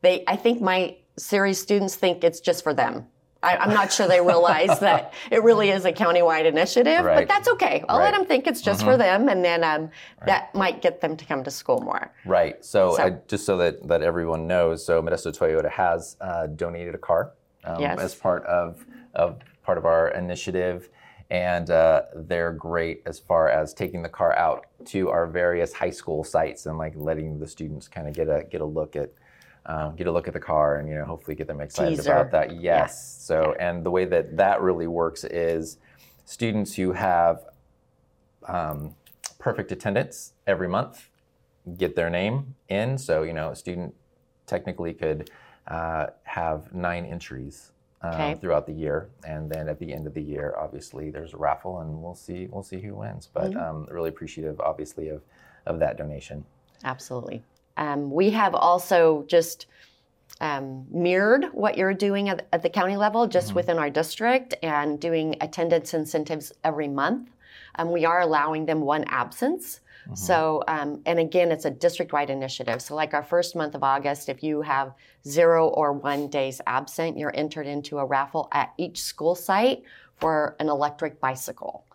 they, 0.01 0.23
I 0.27 0.35
think 0.35 0.61
my 0.61 0.97
Ceres 1.17 1.59
students 1.59 1.95
think 1.95 2.23
it's 2.23 2.39
just 2.39 2.63
for 2.63 2.73
them. 2.73 3.07
I, 3.43 3.63
am 3.65 3.73
not 3.73 3.91
sure 3.91 4.07
they 4.07 4.21
realize 4.21 4.79
that 4.79 5.13
it 5.29 5.43
really 5.43 5.69
is 5.69 5.85
a 5.85 5.91
countywide 5.91 6.45
initiative, 6.45 7.03
right. 7.03 7.15
but 7.15 7.27
that's 7.27 7.47
okay. 7.49 7.83
I'll 7.89 7.99
right. 7.99 8.05
let 8.05 8.17
them 8.17 8.25
think 8.25 8.47
it's 8.47 8.61
just 8.61 8.81
mm-hmm. 8.81 8.91
for 8.91 8.97
them, 8.97 9.29
and 9.29 9.43
then 9.43 9.63
um, 9.63 9.81
right. 9.81 9.91
that 10.25 10.55
might 10.55 10.81
get 10.81 11.01
them 11.01 11.17
to 11.17 11.25
come 11.25 11.43
to 11.43 11.51
school 11.51 11.81
more. 11.81 12.11
Right. 12.25 12.63
So, 12.63 12.95
so. 12.95 13.03
I, 13.03 13.09
just 13.27 13.45
so 13.45 13.57
that, 13.57 13.87
that 13.87 14.01
everyone 14.01 14.47
knows, 14.47 14.85
so 14.85 15.01
Modesto 15.01 15.37
Toyota 15.37 15.69
has 15.69 16.15
uh, 16.21 16.47
donated 16.47 16.95
a 16.95 16.99
car 16.99 17.33
um, 17.65 17.81
yes. 17.81 17.99
as 17.99 18.15
part 18.15 18.45
of, 18.45 18.85
of 19.13 19.39
part 19.63 19.77
of 19.77 19.85
our 19.85 20.09
initiative. 20.09 20.89
And 21.29 21.69
uh, 21.71 22.03
they're 22.15 22.51
great 22.51 23.01
as 23.05 23.17
far 23.17 23.49
as 23.49 23.73
taking 23.73 24.03
the 24.03 24.09
car 24.09 24.37
out 24.37 24.67
to 24.85 25.09
our 25.09 25.25
various 25.25 25.73
high 25.73 25.89
school 25.89 26.23
sites 26.23 26.67
and 26.67 26.77
like 26.77 26.93
letting 26.95 27.39
the 27.39 27.47
students 27.47 27.87
kind 27.87 28.07
of 28.07 28.13
get 28.13 28.27
a 28.27 28.45
get 28.51 28.61
a 28.61 28.65
look 28.65 28.95
at 28.95 29.11
uh, 29.65 29.89
get 29.89 30.07
a 30.07 30.11
look 30.11 30.27
at 30.27 30.33
the 30.33 30.39
car 30.39 30.77
and 30.77 30.89
you 30.89 30.95
know 30.95 31.05
hopefully 31.05 31.35
get 31.35 31.47
them 31.47 31.61
excited 31.61 31.97
Teaser. 31.97 32.11
about 32.11 32.31
that. 32.31 32.61
Yes. 32.61 32.61
Yeah. 32.61 32.87
So 33.25 33.55
and 33.59 33.83
the 33.85 33.91
way 33.91 34.05
that 34.05 34.37
that 34.37 34.61
really 34.61 34.87
works 34.87 35.23
is 35.23 35.77
students 36.25 36.75
who 36.75 36.91
have 36.91 37.45
um, 38.47 38.95
perfect 39.39 39.71
attendance 39.71 40.33
every 40.47 40.67
month 40.67 41.09
get 41.77 41.95
their 41.95 42.09
name 42.09 42.55
in. 42.67 42.97
So 42.97 43.23
you 43.23 43.33
know 43.33 43.51
a 43.51 43.55
student 43.55 43.95
technically 44.45 44.93
could 44.93 45.29
uh, 45.67 46.07
have 46.23 46.73
nine 46.73 47.05
entries. 47.05 47.69
Uh, 48.01 48.09
okay. 48.09 48.35
Throughout 48.41 48.65
the 48.65 48.73
year, 48.73 49.07
and 49.25 49.49
then 49.49 49.69
at 49.69 49.79
the 49.79 49.93
end 49.93 50.07
of 50.07 50.13
the 50.13 50.21
year, 50.21 50.53
obviously 50.59 51.09
there's 51.09 51.33
a 51.33 51.37
raffle, 51.37 51.79
and 51.79 52.03
we'll 52.03 52.13
see 52.13 52.49
we'll 52.51 52.61
see 52.61 52.81
who 52.81 52.95
wins. 52.95 53.29
But 53.33 53.51
mm-hmm. 53.51 53.59
um, 53.63 53.87
really 53.89 54.09
appreciative, 54.09 54.59
obviously, 54.59 55.07
of 55.07 55.21
of 55.65 55.79
that 55.79 55.97
donation. 55.97 56.43
Absolutely. 56.83 57.43
Um, 57.77 58.11
we 58.11 58.29
have 58.31 58.53
also 58.55 59.25
just 59.27 59.67
um, 60.41 60.85
mirrored 60.91 61.45
what 61.53 61.77
you're 61.77 61.93
doing 61.93 62.29
at, 62.29 62.47
at 62.51 62.61
the 62.61 62.69
county 62.69 62.97
level 62.97 63.27
just 63.27 63.47
mm-hmm. 63.47 63.55
within 63.55 63.77
our 63.79 63.89
district 63.89 64.55
and 64.61 64.99
doing 64.99 65.35
attendance 65.41 65.93
incentives 65.93 66.51
every 66.63 66.87
month. 66.87 67.29
Um, 67.75 67.91
we 67.91 68.05
are 68.05 68.21
allowing 68.21 68.65
them 68.65 68.81
one 68.81 69.05
absence. 69.05 69.79
Mm-hmm. 70.05 70.15
So, 70.15 70.63
um, 70.67 71.01
and 71.05 71.17
again, 71.19 71.51
it's 71.51 71.65
a 71.65 71.71
district 71.71 72.11
wide 72.11 72.29
initiative. 72.29 72.81
So, 72.81 72.93
like 72.93 73.13
our 73.13 73.23
first 73.23 73.55
month 73.55 73.73
of 73.73 73.83
August, 73.83 74.27
if 74.27 74.43
you 74.43 74.61
have 74.61 74.93
zero 75.25 75.69
or 75.69 75.93
one 75.93 76.27
days 76.27 76.59
absent, 76.67 77.17
you're 77.17 77.35
entered 77.35 77.67
into 77.67 77.99
a 77.99 78.05
raffle 78.05 78.49
at 78.51 78.73
each 78.77 79.01
school 79.01 79.35
site 79.35 79.83
for 80.19 80.55
an 80.59 80.67
electric 80.67 81.21
bicycle. 81.21 81.85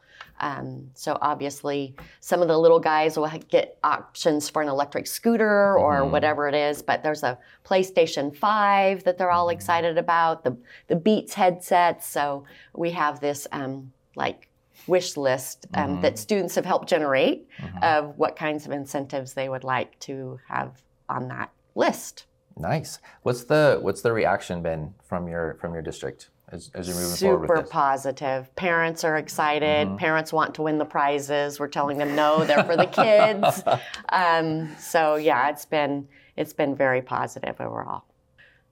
Um, 0.40 0.90
so 0.94 1.18
obviously, 1.20 1.94
some 2.20 2.42
of 2.42 2.48
the 2.48 2.58
little 2.58 2.80
guys 2.80 3.16
will 3.16 3.30
get 3.48 3.78
options 3.82 4.48
for 4.48 4.62
an 4.62 4.68
electric 4.68 5.06
scooter 5.06 5.76
or 5.78 6.00
mm-hmm. 6.00 6.12
whatever 6.12 6.48
it 6.48 6.54
is. 6.54 6.82
But 6.82 7.02
there's 7.02 7.22
a 7.22 7.38
PlayStation 7.64 8.36
Five 8.36 9.04
that 9.04 9.18
they're 9.18 9.30
all 9.30 9.46
mm-hmm. 9.46 9.56
excited 9.56 9.98
about. 9.98 10.44
The 10.44 10.56
the 10.86 10.96
Beats 10.96 11.34
headsets. 11.34 12.06
So 12.06 12.44
we 12.74 12.90
have 12.92 13.20
this 13.20 13.46
um, 13.52 13.92
like 14.16 14.48
wish 14.86 15.16
list 15.16 15.66
um, 15.74 15.90
mm-hmm. 15.90 16.00
that 16.02 16.18
students 16.18 16.54
have 16.54 16.64
helped 16.64 16.88
generate 16.88 17.48
mm-hmm. 17.58 17.78
of 17.82 18.16
what 18.16 18.36
kinds 18.36 18.66
of 18.66 18.72
incentives 18.72 19.34
they 19.34 19.48
would 19.48 19.64
like 19.64 19.98
to 20.00 20.38
have 20.48 20.82
on 21.08 21.28
that 21.28 21.50
list. 21.74 22.26
Nice. 22.56 22.98
What's 23.22 23.44
the 23.44 23.78
what's 23.80 24.02
the 24.02 24.12
reaction 24.12 24.62
been 24.62 24.94
from 25.04 25.28
your 25.28 25.54
from 25.60 25.74
your 25.74 25.82
district 25.82 26.30
as, 26.52 26.70
as 26.74 26.88
you're 26.88 26.96
moving 26.96 27.16
forward 27.16 27.48
Super 27.48 27.62
positive. 27.62 28.54
Parents 28.56 29.04
are 29.04 29.16
excited. 29.16 29.88
Mm-hmm. 29.88 29.96
Parents 29.96 30.32
want 30.32 30.54
to 30.56 30.62
win 30.62 30.78
the 30.78 30.84
prizes. 30.84 31.60
We're 31.60 31.68
telling 31.68 31.98
them 31.98 32.14
no, 32.14 32.44
they're 32.44 32.64
for 32.64 32.76
the 32.76 32.86
kids. 32.86 33.62
Um, 34.10 34.74
so 34.78 35.16
yeah, 35.16 35.50
it's 35.50 35.64
been 35.64 36.08
it's 36.36 36.52
been 36.52 36.76
very 36.76 37.02
positive 37.02 37.60
overall. 37.60 38.04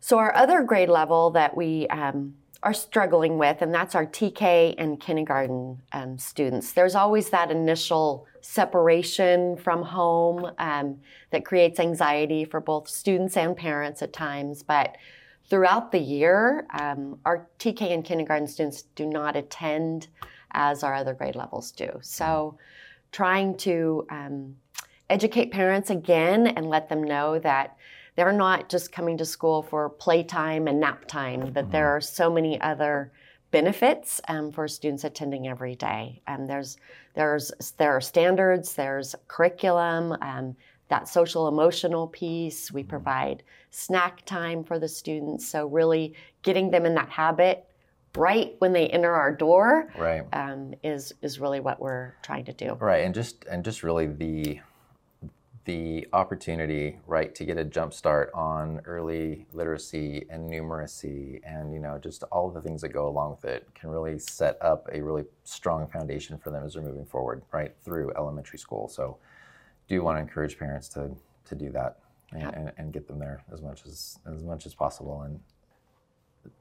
So 0.00 0.18
our 0.18 0.35
other 0.35 0.62
grade 0.62 0.88
level 0.88 1.30
that 1.30 1.56
we 1.56 1.88
um, 1.88 2.35
are 2.62 2.75
struggling 2.75 3.38
with, 3.38 3.61
and 3.61 3.75
that's 3.75 3.95
our 3.95 4.06
TK 4.06 4.75
and 4.78 5.00
kindergarten 5.00 5.83
um, 5.92 6.18
students. 6.18 6.73
There's 6.73 6.95
always 6.95 7.30
that 7.30 7.50
initial 7.50 8.26
separation 8.40 9.56
from 9.56 9.83
home 9.83 10.50
um, 10.59 10.99
that 11.30 11.45
creates 11.45 11.80
anxiety 11.80 12.45
for 12.45 12.61
both 12.61 12.88
students 12.88 13.37
and 13.37 13.56
parents 13.56 14.02
at 14.02 14.12
times, 14.12 14.62
but 14.62 14.97
throughout 15.49 15.93
the 15.93 15.99
year, 15.99 16.67
um, 16.79 17.19
our 17.25 17.49
TK 17.59 17.93
and 17.93 18.05
kindergarten 18.05 18.47
students 18.47 18.83
do 18.95 19.07
not 19.07 19.37
attend 19.37 20.09
as 20.53 20.83
our 20.83 20.95
other 20.95 21.15
grade 21.15 21.37
levels 21.37 21.71
do. 21.71 21.88
So, 22.03 22.59
trying 23.12 23.57
to 23.57 24.07
um, 24.11 24.57
educate 25.09 25.50
parents 25.50 25.91
again 25.91 26.49
and 26.49 26.69
let 26.69 26.88
them 26.88 27.03
know 27.03 27.38
that 27.38 27.76
they're 28.17 28.33
not 28.33 28.69
just 28.69 28.93
coming 28.93 29.17
to 29.19 29.25
school 29.25 29.62
for 29.62 29.88
playtime 29.88 30.67
and 30.67 30.81
nap 30.81 31.07
time, 31.07 31.53
that 31.53 31.71
there 31.71 31.88
are 31.88 32.00
so 32.00 32.31
many 32.31 32.61
other 32.61 33.12
benefits 33.50 34.21
um, 34.29 34.50
for 34.50 34.67
students 34.67 35.05
attending 35.05 35.47
every 35.47 35.76
day. 35.76 36.21
Um, 36.26 36.47
there's, 36.47 36.79
there's, 37.15 37.53
there 37.76 37.93
are 37.93 38.00
standards, 38.00 38.75
there's 38.75 39.15
curriculum, 39.29 40.17
um, 40.21 40.57
that 40.88 41.09
social 41.09 41.49
emotional 41.49 42.07
piece. 42.09 42.71
We 42.71 42.83
provide 42.83 43.43
snack 43.71 44.25
time 44.25 44.64
for 44.64 44.78
the 44.78 44.88
students. 44.88 45.47
So, 45.47 45.66
really 45.66 46.14
getting 46.43 46.71
them 46.71 46.87
in 46.87 46.95
that 46.95 47.09
habit 47.09 47.66
right 48.16 48.55
when 48.61 48.73
they 48.73 48.88
enter 48.88 49.12
our 49.12 49.33
door 49.33 49.93
Right. 49.97 50.23
um, 50.33 50.75
is, 50.83 51.12
is 51.21 51.38
really 51.38 51.61
what 51.61 51.81
we're 51.81 52.14
trying 52.23 52.45
to 52.47 52.52
do. 52.52 52.75
Right, 52.81 53.05
and 53.05 53.14
just 53.14 53.45
and 53.45 53.64
just 53.64 53.83
really 53.83 54.07
the 54.07 54.61
the 55.66 56.07
opportunity, 56.12 56.97
right, 57.09 57.35
to 57.35 57.45
get 57.45 57.59
a 57.59 57.64
jump 57.64 57.93
start 57.93 58.31
on 58.35 58.81
early 58.85 59.47
literacy 59.52 60.25
and 60.31 60.49
numeracy, 60.49 61.40
and 61.45 61.75
you 61.75 61.81
know, 61.81 61.99
just 61.99 62.23
all 62.31 62.49
of 62.49 62.55
the 62.55 62.61
things 62.61 62.81
that 62.81 62.90
go 62.90 63.09
along 63.09 63.33
with 63.33 63.45
it, 63.45 63.66
can 63.75 63.90
really 63.90 64.16
set 64.19 64.57
up 64.62 64.88
a 64.93 65.02
really 65.02 65.25
strong 65.43 65.87
foundation 65.88 66.38
for 66.38 66.50
them 66.50 66.64
as 66.64 66.75
they're 66.75 66.83
moving 66.83 67.05
forward, 67.05 67.43
right, 67.52 67.75
through 67.85 68.12
elementary 68.16 68.61
school. 68.61 68.88
So, 68.88 69.19
do 69.88 70.02
want 70.02 70.16
to 70.16 70.21
encourage 70.21 70.59
parents 70.59 70.88
to 70.90 71.11
to 71.45 71.55
do 71.55 71.71
that 71.71 71.99
and, 72.33 72.43
Yeah. 72.43 72.50
and, 72.55 72.73
and 72.76 72.93
get 72.93 73.07
them 73.07 73.19
there 73.19 73.45
as 73.52 73.62
much 73.62 73.87
as 73.87 74.19
as 74.26 74.43
much 74.43 74.66
as 74.66 74.75
possible. 74.75 75.23
And 75.23 75.40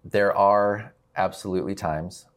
there 0.03 0.35
are 0.35 0.93
absolutely 1.15 1.75
times 1.75 2.27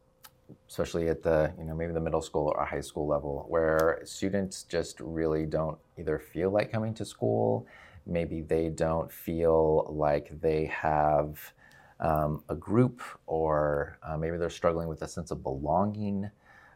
especially 0.67 1.09
at 1.09 1.21
the 1.21 1.53
you 1.57 1.65
know 1.65 1.75
maybe 1.75 1.93
the 1.93 1.99
middle 1.99 2.21
school 2.21 2.51
or 2.55 2.65
high 2.65 2.81
school 2.81 3.07
level 3.07 3.45
where 3.49 4.01
students 4.03 4.63
just 4.63 4.99
really 4.99 5.45
don't 5.45 5.77
either 5.97 6.17
feel 6.17 6.49
like 6.49 6.71
coming 6.71 6.93
to 6.93 7.05
school 7.05 7.67
maybe 8.05 8.41
they 8.41 8.69
don't 8.69 9.11
feel 9.11 9.85
like 9.89 10.39
they 10.41 10.65
have 10.65 11.53
um, 11.99 12.43
a 12.49 12.55
group 12.55 13.01
or 13.27 13.99
uh, 14.03 14.17
maybe 14.17 14.37
they're 14.37 14.49
struggling 14.49 14.87
with 14.87 15.01
a 15.01 15.07
sense 15.07 15.31
of 15.31 15.43
belonging 15.43 16.29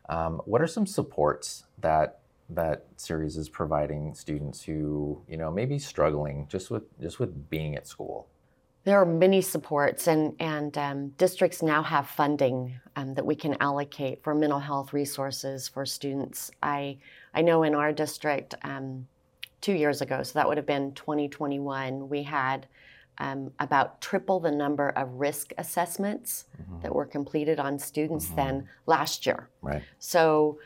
um, 0.10 0.42
what 0.46 0.62
are 0.62 0.68
some 0.68 0.86
supports 0.86 1.66
that 1.80 2.20
that 2.50 2.86
Ceres 2.98 3.38
is 3.38 3.50
providing 3.50 4.14
students 4.14 4.64
who 4.64 5.22
you 5.28 5.38
know 5.38 5.52
may 5.52 5.66
be 5.66 5.80
struggling 5.80 6.48
just 6.50 6.70
with 6.70 6.84
just 7.00 7.20
with 7.20 7.50
being 7.50 7.76
at 7.76 7.88
school 7.88 8.28
There 8.84 9.00
are 9.02 9.06
many 9.06 9.42
supports, 9.42 10.08
and, 10.08 10.36
and 10.40 10.78
um, 10.78 11.10
districts 11.18 11.62
now 11.62 11.82
have 11.84 12.08
funding 12.08 12.80
um, 12.98 13.14
that 13.14 13.26
we 13.26 13.34
can 13.34 13.56
allocate 13.62 14.22
for 14.22 14.36
mental 14.36 14.60
health 14.60 14.92
resources 14.92 15.70
for 15.70 15.86
students. 15.86 16.52
I, 16.62 16.98
I 17.34 17.44
know 17.44 17.64
in 17.64 17.76
our 17.76 17.94
district 17.94 18.56
um, 18.64 19.08
two 19.62 19.74
years 19.74 20.02
ago, 20.02 20.22
so 20.22 20.34
that 20.34 20.48
would 20.50 20.58
have 20.58 20.66
been 20.66 20.92
2021, 20.96 22.10
we 22.10 22.24
had 22.24 22.68
um, 23.20 23.52
about 23.60 24.02
triple 24.02 24.42
the 24.42 24.52
number 24.52 24.90
of 24.90 25.14
risk 25.14 25.54
assessments 25.58 26.46
that 26.82 26.94
were 26.94 27.06
completed 27.06 27.60
on 27.60 27.80
students 27.80 28.28
than 28.30 28.68
last 28.86 29.26
year. 29.26 29.50
right 29.62 29.84
So, 30.00 30.60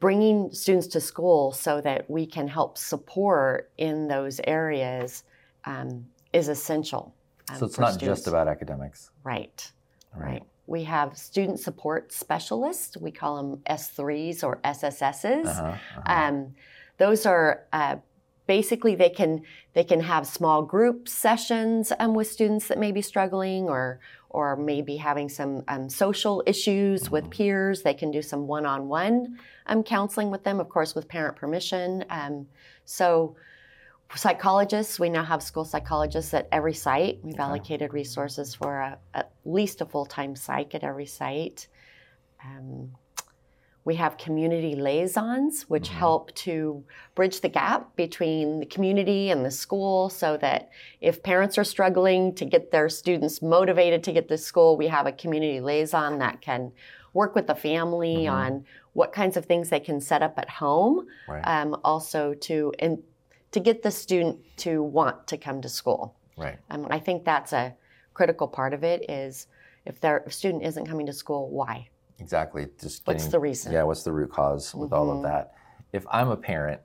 bringing 0.00 0.52
students 0.52 0.86
to 0.88 1.00
school 1.00 1.52
so 1.52 1.80
that 1.80 2.08
we 2.10 2.26
can 2.26 2.48
help 2.48 2.76
support 2.78 3.70
in 3.78 4.08
those 4.08 4.40
areas 4.44 5.24
um, 5.64 6.06
is 6.32 6.48
essential. 6.48 7.14
um, 7.50 7.58
so 7.58 7.66
it's 7.66 7.78
not 7.78 7.94
students. 7.94 8.20
just 8.20 8.28
about 8.28 8.48
academics 8.48 9.10
right, 9.22 9.70
right, 10.14 10.24
right. 10.24 10.42
We 10.66 10.84
have 10.84 11.18
student 11.18 11.60
support 11.60 12.10
specialists. 12.10 12.96
We 12.96 13.10
call 13.10 13.36
them 13.36 13.60
S3s 13.68 14.42
or 14.42 14.60
SSSs. 14.64 15.44
Uh-huh, 15.44 15.62
uh-huh. 15.62 16.00
Um, 16.06 16.54
those 16.96 17.26
are 17.26 17.64
uh, 17.72 17.96
basically 18.46 18.94
they 18.94 19.10
can 19.10 19.42
they 19.72 19.84
can 19.84 20.00
have 20.00 20.26
small 20.26 20.62
group 20.62 21.08
sessions 21.08 21.92
um, 21.98 22.14
with 22.14 22.30
students 22.30 22.68
that 22.68 22.78
may 22.78 22.92
be 22.92 23.02
struggling 23.02 23.68
or 23.68 24.00
or 24.30 24.56
maybe 24.56 24.96
having 24.96 25.28
some 25.28 25.62
um, 25.68 25.88
social 25.88 26.42
issues 26.44 27.08
with 27.10 27.30
peers. 27.30 27.82
They 27.82 27.94
can 27.94 28.10
do 28.10 28.20
some 28.20 28.48
one-on-one 28.48 29.38
um, 29.66 29.84
counseling 29.84 30.30
with 30.30 30.42
them, 30.42 30.58
of 30.58 30.68
course, 30.68 30.94
with 30.94 31.08
parent 31.08 31.36
permission. 31.36 32.04
Um, 32.10 32.46
so. 32.84 33.36
Psychologists, 34.16 35.00
we 35.00 35.08
now 35.08 35.24
have 35.24 35.42
school 35.42 35.64
psychologists 35.64 36.34
at 36.34 36.46
every 36.52 36.74
site. 36.74 37.18
We've 37.24 37.40
allocated 37.40 37.92
resources 37.92 38.54
for 38.54 38.78
a, 38.78 38.98
at 39.12 39.32
least 39.44 39.80
a 39.80 39.86
full 39.86 40.06
time 40.06 40.36
psych 40.36 40.72
at 40.74 40.84
every 40.84 41.06
site. 41.06 41.66
We 43.84 43.96
have 43.96 44.16
community 44.16 44.74
liaisons, 44.74 45.68
which 45.68 45.88
help 45.88 46.34
to 46.36 46.82
bridge 47.14 47.40
the 47.42 47.50
gap 47.50 47.94
between 47.96 48.60
the 48.60 48.66
community 48.66 49.30
and 49.30 49.44
the 49.44 49.50
school 49.50 50.08
so 50.08 50.38
that 50.38 50.70
if 51.02 51.22
parents 51.22 51.58
are 51.58 51.64
struggling 51.64 52.34
to 52.36 52.46
get 52.46 52.70
their 52.70 52.88
students 52.88 53.42
motivated 53.42 54.02
to 54.04 54.12
get 54.12 54.28
to 54.28 54.38
school, 54.38 54.78
we 54.78 54.86
have 54.88 55.06
a 55.06 55.12
community 55.12 55.60
liaison 55.60 56.18
that 56.20 56.40
can 56.40 56.72
work 57.12 57.34
with 57.34 57.46
the 57.46 57.54
family 57.54 58.26
on 58.26 58.64
what 58.94 59.12
kinds 59.12 59.36
of 59.36 59.44
things 59.44 59.68
they 59.68 59.80
can 59.80 60.00
set 60.00 60.22
up 60.22 60.38
at 60.38 60.48
home, 60.48 61.06
Right. 61.28 61.42
um, 61.42 61.76
also 61.84 62.34
to, 62.34 62.72
and 62.78 63.02
to 63.52 63.60
get 63.60 63.82
the 63.82 63.90
student 63.90 64.38
to 64.58 64.82
want 64.82 65.26
to 65.28 65.36
come 65.36 65.60
to 65.60 65.68
school. 65.68 66.16
right 66.36 66.58
Um, 66.70 66.86
I 66.90 66.98
think 66.98 67.24
that's 67.24 67.52
a 67.52 67.74
critical 68.14 68.48
part 68.48 68.72
of 68.72 68.82
it 68.82 69.08
is 69.10 69.46
if 69.84 70.00
their 70.00 70.24
student 70.30 70.62
isn't 70.64 70.86
coming 70.86 71.06
to 71.06 71.12
school, 71.12 71.50
why? 71.50 71.88
Exactly. 72.18 72.68
Just 72.80 73.06
What's 73.06 73.24
getting- 73.24 73.30
the 73.32 73.40
reason? 73.40 73.72
Yeah, 73.72 73.82
what's 73.84 74.02
the 74.04 74.12
root 74.12 74.30
cause 74.30 74.74
with 74.74 74.92
all 74.92 75.10
of 75.10 75.18
Mhm. 75.18 75.22
that? 75.24 75.54
If 75.92 76.06
I'm 76.10 76.28
a 76.30 76.36
parent 76.36 76.80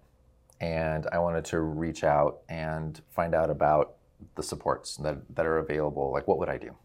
and 0.59 1.07
I 1.11 1.19
wanted 1.19 1.45
to 1.45 1.59
reach 1.61 2.03
out 2.03 2.39
and 2.49 2.99
find 3.09 3.33
out 3.33 3.49
about 3.49 3.95
the 4.35 4.43
supports 4.43 4.97
that, 4.97 5.17
that 5.35 5.45
are 5.45 5.57
available, 5.59 6.11
like 6.11 6.27
what 6.27 6.37
would 6.39 6.49
I 6.49 6.57
do? 6.57 6.75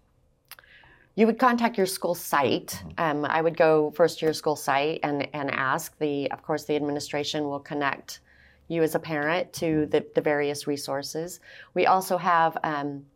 You 1.16 1.26
would 1.26 1.38
contact 1.38 1.76
your 1.76 1.86
school 1.86 2.14
site. 2.14 2.82
Um, 2.98 3.24
I 3.24 3.40
would 3.40 3.56
go 3.56 3.92
first 3.92 4.18
to 4.18 4.26
your 4.26 4.32
school 4.34 4.56
site 4.56 5.00
and, 5.04 5.28
and 5.32 5.50
ask. 5.50 5.96
The 5.98 6.30
of 6.32 6.42
course 6.42 6.64
the 6.64 6.74
administration 6.76 7.48
will 7.48 7.60
connect 7.60 8.20
you 8.68 8.82
as 8.82 8.94
a 8.94 8.98
parent 8.98 9.52
to 9.54 9.86
the, 9.86 10.04
the 10.14 10.20
various 10.20 10.66
resources. 10.66 11.38
We 11.74 11.86
also 11.86 12.16
have 12.16 12.56
um, 12.64 13.06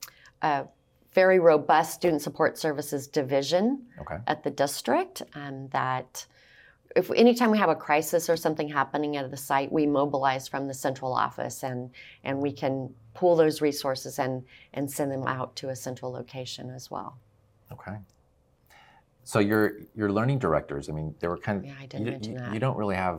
a 0.43 0.67
very 1.19 1.41
robust 1.41 1.95
student 1.95 2.23
support 2.23 2.57
services 2.57 3.09
division 3.09 3.65
Okay. 4.03 4.19
at 4.29 4.45
the 4.45 4.51
district 4.65 5.17
um, 5.35 5.67
that 5.71 6.25
if 6.95 7.11
anytime 7.11 7.51
we 7.51 7.59
have 7.59 7.71
a 7.71 7.81
crisis 7.89 8.31
or 8.31 8.37
something 8.37 8.69
happening 8.69 9.17
at 9.17 9.29
the 9.29 9.37
site, 9.37 9.71
we 9.73 9.85
mobilize 9.85 10.47
from 10.47 10.69
the 10.69 10.75
central 10.87 11.13
office 11.13 11.65
and 11.65 11.91
and 12.23 12.35
we 12.47 12.53
can 12.63 12.75
pool 13.19 13.35
those 13.43 13.61
resources 13.61 14.21
and 14.21 14.45
and 14.77 14.85
send 14.97 15.11
them 15.11 15.25
out 15.37 15.51
to 15.61 15.65
a 15.71 15.77
central 15.77 16.11
location 16.21 16.71
as 16.79 16.85
well. 16.95 17.11
Okay. 17.73 17.97
So 19.25 19.39
your 19.41 19.63
your 20.01 20.11
learning 20.19 20.39
directors, 20.47 20.89
I 20.89 20.93
mean, 20.93 21.09
they 21.21 21.27
were 21.33 21.37
kind 21.49 21.59
of 21.59 21.65
Yeah, 21.65 21.75
I 21.83 21.87
didn't 21.87 22.07
you, 22.07 22.13
mention 22.13 22.33
you- 22.35 22.39
that. 22.39 22.55
you 22.55 22.61
don't 22.65 22.77
really 22.83 22.97
have 23.09 23.19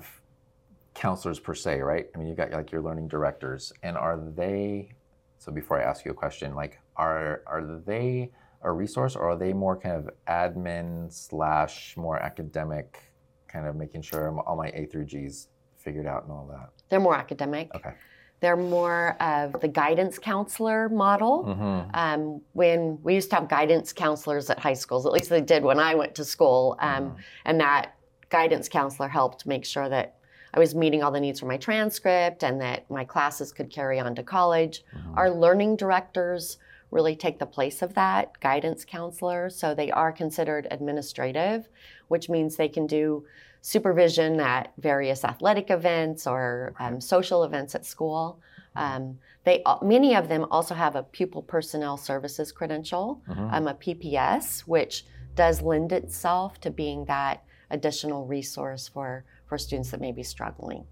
counselors 1.03 1.39
per 1.47 1.53
se, 1.53 1.81
right? 1.91 2.05
I 2.13 2.17
mean, 2.17 2.27
you 2.29 2.35
got 2.43 2.49
like 2.59 2.71
your 2.71 2.81
learning 2.81 3.07
directors, 3.09 3.73
and 3.83 3.93
are 3.97 4.17
they? 4.41 4.93
So 5.39 5.51
before 5.51 5.81
I 5.81 5.84
ask 5.84 6.05
you 6.05 6.12
a 6.12 6.13
question, 6.13 6.53
like, 6.53 6.79
are 6.96 7.41
are 7.48 7.81
they 7.86 8.31
a 8.62 8.72
resource, 8.72 9.15
or 9.15 9.31
are 9.31 9.38
they 9.38 9.53
more 9.53 9.77
kind 9.77 9.96
of 9.96 10.10
admin 10.27 11.12
slash 11.12 11.96
more 11.96 12.22
academic, 12.22 13.13
kind 13.48 13.65
of 13.65 13.75
making 13.75 14.01
sure 14.01 14.38
all 14.41 14.58
my 14.58 14.67
A 14.74 14.86
through 14.86 15.05
G's 15.05 15.48
figured 15.77 16.05
out 16.05 16.24
and 16.24 16.31
all 16.31 16.46
that? 16.51 16.69
They're 16.89 17.00
more 17.00 17.15
academic. 17.15 17.74
Okay. 17.74 17.93
They're 18.41 18.58
more 18.58 19.22
of 19.22 19.60
the 19.60 19.67
guidance 19.67 20.17
counselor 20.17 20.88
model. 20.89 21.46
Mm-hmm. 21.46 21.89
Um, 21.93 22.41
when 22.53 23.00
we 23.01 23.15
used 23.15 23.29
to 23.31 23.38
have 23.38 23.50
guidance 23.50 23.91
counselors 23.91 24.50
at 24.50 24.60
high 24.60 24.74
schools, 24.74 25.05
at 25.05 25.12
least 25.12 25.29
they 25.29 25.41
did 25.41 25.63
when 25.63 25.79
I 25.79 25.96
went 25.96 26.15
to 26.15 26.25
school, 26.25 26.77
um, 26.79 27.15
and 27.46 27.60
that 27.62 27.96
guidance 28.29 28.69
counselor 28.69 29.10
helped 29.10 29.46
make 29.46 29.65
sure 29.65 29.89
that 29.89 30.18
I 30.53 30.59
was 30.59 30.75
meeting 30.75 31.03
all 31.03 31.11
the 31.11 31.19
needs 31.19 31.39
for 31.39 31.45
my 31.45 31.57
transcript 31.57 32.43
and 32.43 32.59
that 32.61 32.89
my 32.89 33.05
classes 33.05 33.51
could 33.51 33.69
carry 33.69 33.99
on 33.99 34.15
to 34.15 34.23
college. 34.23 34.83
Our 35.15 35.29
learning 35.29 35.75
directors 35.75 36.57
really 36.91 37.15
take 37.15 37.39
the 37.39 37.45
place 37.45 37.81
of 37.81 37.93
that 37.93 38.39
guidance 38.39 38.83
counselor. 38.83 39.49
So 39.49 39.73
they 39.73 39.91
are 39.91 40.11
considered 40.11 40.67
administrative, 40.71 41.69
which 42.07 42.29
means 42.29 42.55
they 42.55 42.69
can 42.69 42.87
do 42.87 43.25
supervision 43.61 44.39
at 44.39 44.73
various 44.77 45.23
athletic 45.23 45.69
events 45.69 46.25
or 46.25 46.73
um, 46.79 47.01
social 47.01 47.43
events 47.43 47.75
at 47.75 47.85
school. 47.85 48.39
Um, 48.75 49.19
they 49.43 49.63
many 49.81 50.15
of 50.15 50.29
them 50.29 50.45
also 50.49 50.73
have 50.75 50.95
a 50.95 51.03
pupil 51.03 51.41
personnel 51.41 51.97
services 51.97 52.51
credential, 52.51 53.21
mm-hmm. 53.27 53.53
um, 53.53 53.67
a 53.67 53.73
PPS, 53.73 54.61
which 54.61 55.05
does 55.35 55.61
lend 55.61 55.91
itself 55.91 56.59
to 56.61 56.69
being 56.69 57.05
that 57.05 57.43
additional 57.71 58.25
resource 58.25 58.87
for 58.87 59.25
for 59.49 59.57
students 59.57 59.91
that 59.91 59.99
may 59.99 60.13
be 60.13 60.23
struggling. 60.23 60.85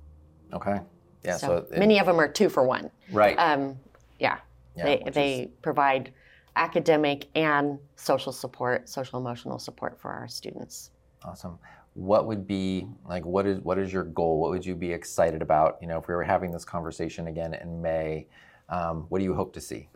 Okay. 0.51 0.79
Yeah. 1.23 1.37
So, 1.37 1.47
so 1.47 1.55
it, 1.71 1.79
many 1.79 1.99
of 1.99 2.05
them 2.05 2.19
are 2.19 2.27
two 2.27 2.49
for 2.49 2.65
one. 2.67 2.91
Right. 3.11 3.37
Um, 3.37 3.77
yeah. 4.19 4.39
yeah. 4.75 4.83
They 4.83 5.03
they 5.11 5.39
is... 5.41 5.49
provide 5.61 6.11
academic 6.57 7.27
and 7.35 7.79
social 7.95 8.33
support, 8.33 8.89
social 8.89 9.19
emotional 9.19 9.59
support 9.59 10.01
for 10.01 10.11
our 10.11 10.27
students. 10.27 10.91
Awesome 11.23 11.59
what 11.97 12.27
would 12.27 12.45
be 12.45 12.87
like 13.09 13.25
what 13.25 13.47
is 13.47 13.59
what 13.61 13.79
is 13.79 13.91
your 13.91 14.03
goal 14.03 14.39
what 14.39 14.51
would 14.51 14.63
you 14.63 14.75
be 14.75 14.91
excited 14.91 15.41
about 15.41 15.79
you 15.81 15.87
know 15.87 15.97
if 15.97 16.07
we 16.07 16.13
were 16.13 16.23
having 16.23 16.51
this 16.51 16.63
conversation 16.63 17.25
again 17.25 17.55
in 17.55 17.81
may 17.81 18.27
um, 18.69 19.07
what 19.09 19.17
do 19.17 19.23
you 19.23 19.33
hope 19.33 19.51
to 19.51 19.59
see 19.59 19.89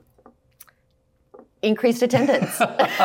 increased 1.61 2.01
attendance 2.01 2.59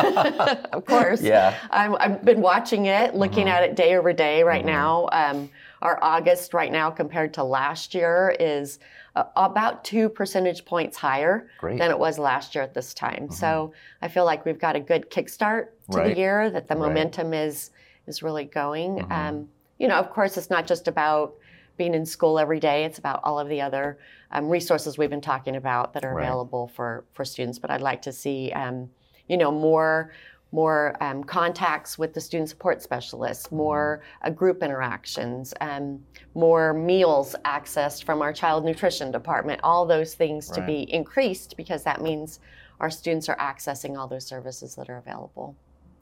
of 0.73 0.85
course 0.85 1.21
yeah 1.21 1.55
i 1.69 1.83
have 2.07 2.25
been 2.25 2.41
watching 2.41 2.87
it 2.87 3.13
looking 3.15 3.45
mm-hmm. 3.45 3.49
at 3.49 3.63
it 3.63 3.75
day 3.75 3.95
over 3.95 4.11
day 4.13 4.43
right 4.43 4.65
mm-hmm. 4.65 4.71
now 4.71 5.09
um, 5.11 5.49
our 5.81 6.03
august 6.03 6.53
right 6.53 6.71
now 6.71 6.89
compared 6.89 7.33
to 7.33 7.43
last 7.43 7.93
year 7.93 8.35
is 8.39 8.79
uh, 9.15 9.23
about 9.35 9.83
two 9.83 10.09
percentage 10.09 10.65
points 10.65 10.97
higher 10.97 11.49
Great. 11.59 11.77
than 11.77 11.91
it 11.91 11.99
was 11.99 12.17
last 12.17 12.55
year 12.55 12.63
at 12.63 12.73
this 12.73 12.93
time 12.93 13.23
mm-hmm. 13.23 13.33
so 13.33 13.73
i 14.01 14.07
feel 14.07 14.25
like 14.25 14.43
we've 14.43 14.59
got 14.59 14.75
a 14.75 14.79
good 14.79 15.09
kickstart 15.11 15.67
to 15.91 15.97
right. 15.97 16.15
the 16.15 16.19
year 16.19 16.49
that 16.49 16.67
the 16.67 16.75
momentum 16.75 17.29
right. 17.29 17.41
is 17.41 17.69
is 18.07 18.23
really 18.23 18.45
going. 18.45 18.97
Mm-hmm. 18.97 19.11
Um, 19.11 19.49
you 19.77 19.87
know, 19.87 19.95
of 19.95 20.09
course, 20.09 20.37
it's 20.37 20.49
not 20.49 20.65
just 20.65 20.87
about 20.87 21.35
being 21.77 21.93
in 21.93 22.05
school 22.05 22.39
every 22.39 22.59
day. 22.59 22.83
It's 22.83 22.97
about 22.97 23.21
all 23.23 23.39
of 23.39 23.49
the 23.49 23.61
other 23.61 23.99
um, 24.31 24.49
resources 24.49 24.97
we've 24.97 25.09
been 25.09 25.21
talking 25.21 25.55
about 25.55 25.93
that 25.93 26.03
are 26.03 26.13
right. 26.13 26.23
available 26.23 26.67
for 26.67 27.05
for 27.13 27.23
students. 27.23 27.59
But 27.59 27.71
I'd 27.71 27.81
like 27.81 28.01
to 28.03 28.11
see, 28.11 28.51
um, 28.51 28.89
you 29.27 29.37
know, 29.37 29.51
more 29.51 30.11
more 30.51 30.95
um, 31.01 31.23
contacts 31.23 31.97
with 31.97 32.13
the 32.13 32.21
student 32.21 32.49
support 32.49 32.81
specialists, 32.81 33.47
mm-hmm. 33.47 33.57
more 33.57 34.03
uh, 34.21 34.29
group 34.29 34.63
interactions, 34.63 35.53
um, 35.61 35.99
more 36.35 36.73
meals 36.73 37.35
accessed 37.45 38.03
from 38.03 38.21
our 38.21 38.31
child 38.31 38.63
nutrition 38.63 39.11
department. 39.11 39.59
All 39.63 39.85
those 39.85 40.13
things 40.13 40.49
right. 40.49 40.59
to 40.59 40.65
be 40.65 40.93
increased 40.93 41.57
because 41.57 41.83
that 41.83 42.01
means 42.01 42.39
our 42.79 42.89
students 42.89 43.27
are 43.27 43.37
accessing 43.37 43.97
all 43.97 44.07
those 44.07 44.25
services 44.25 44.75
that 44.75 44.89
are 44.89 44.97
available. 44.97 45.55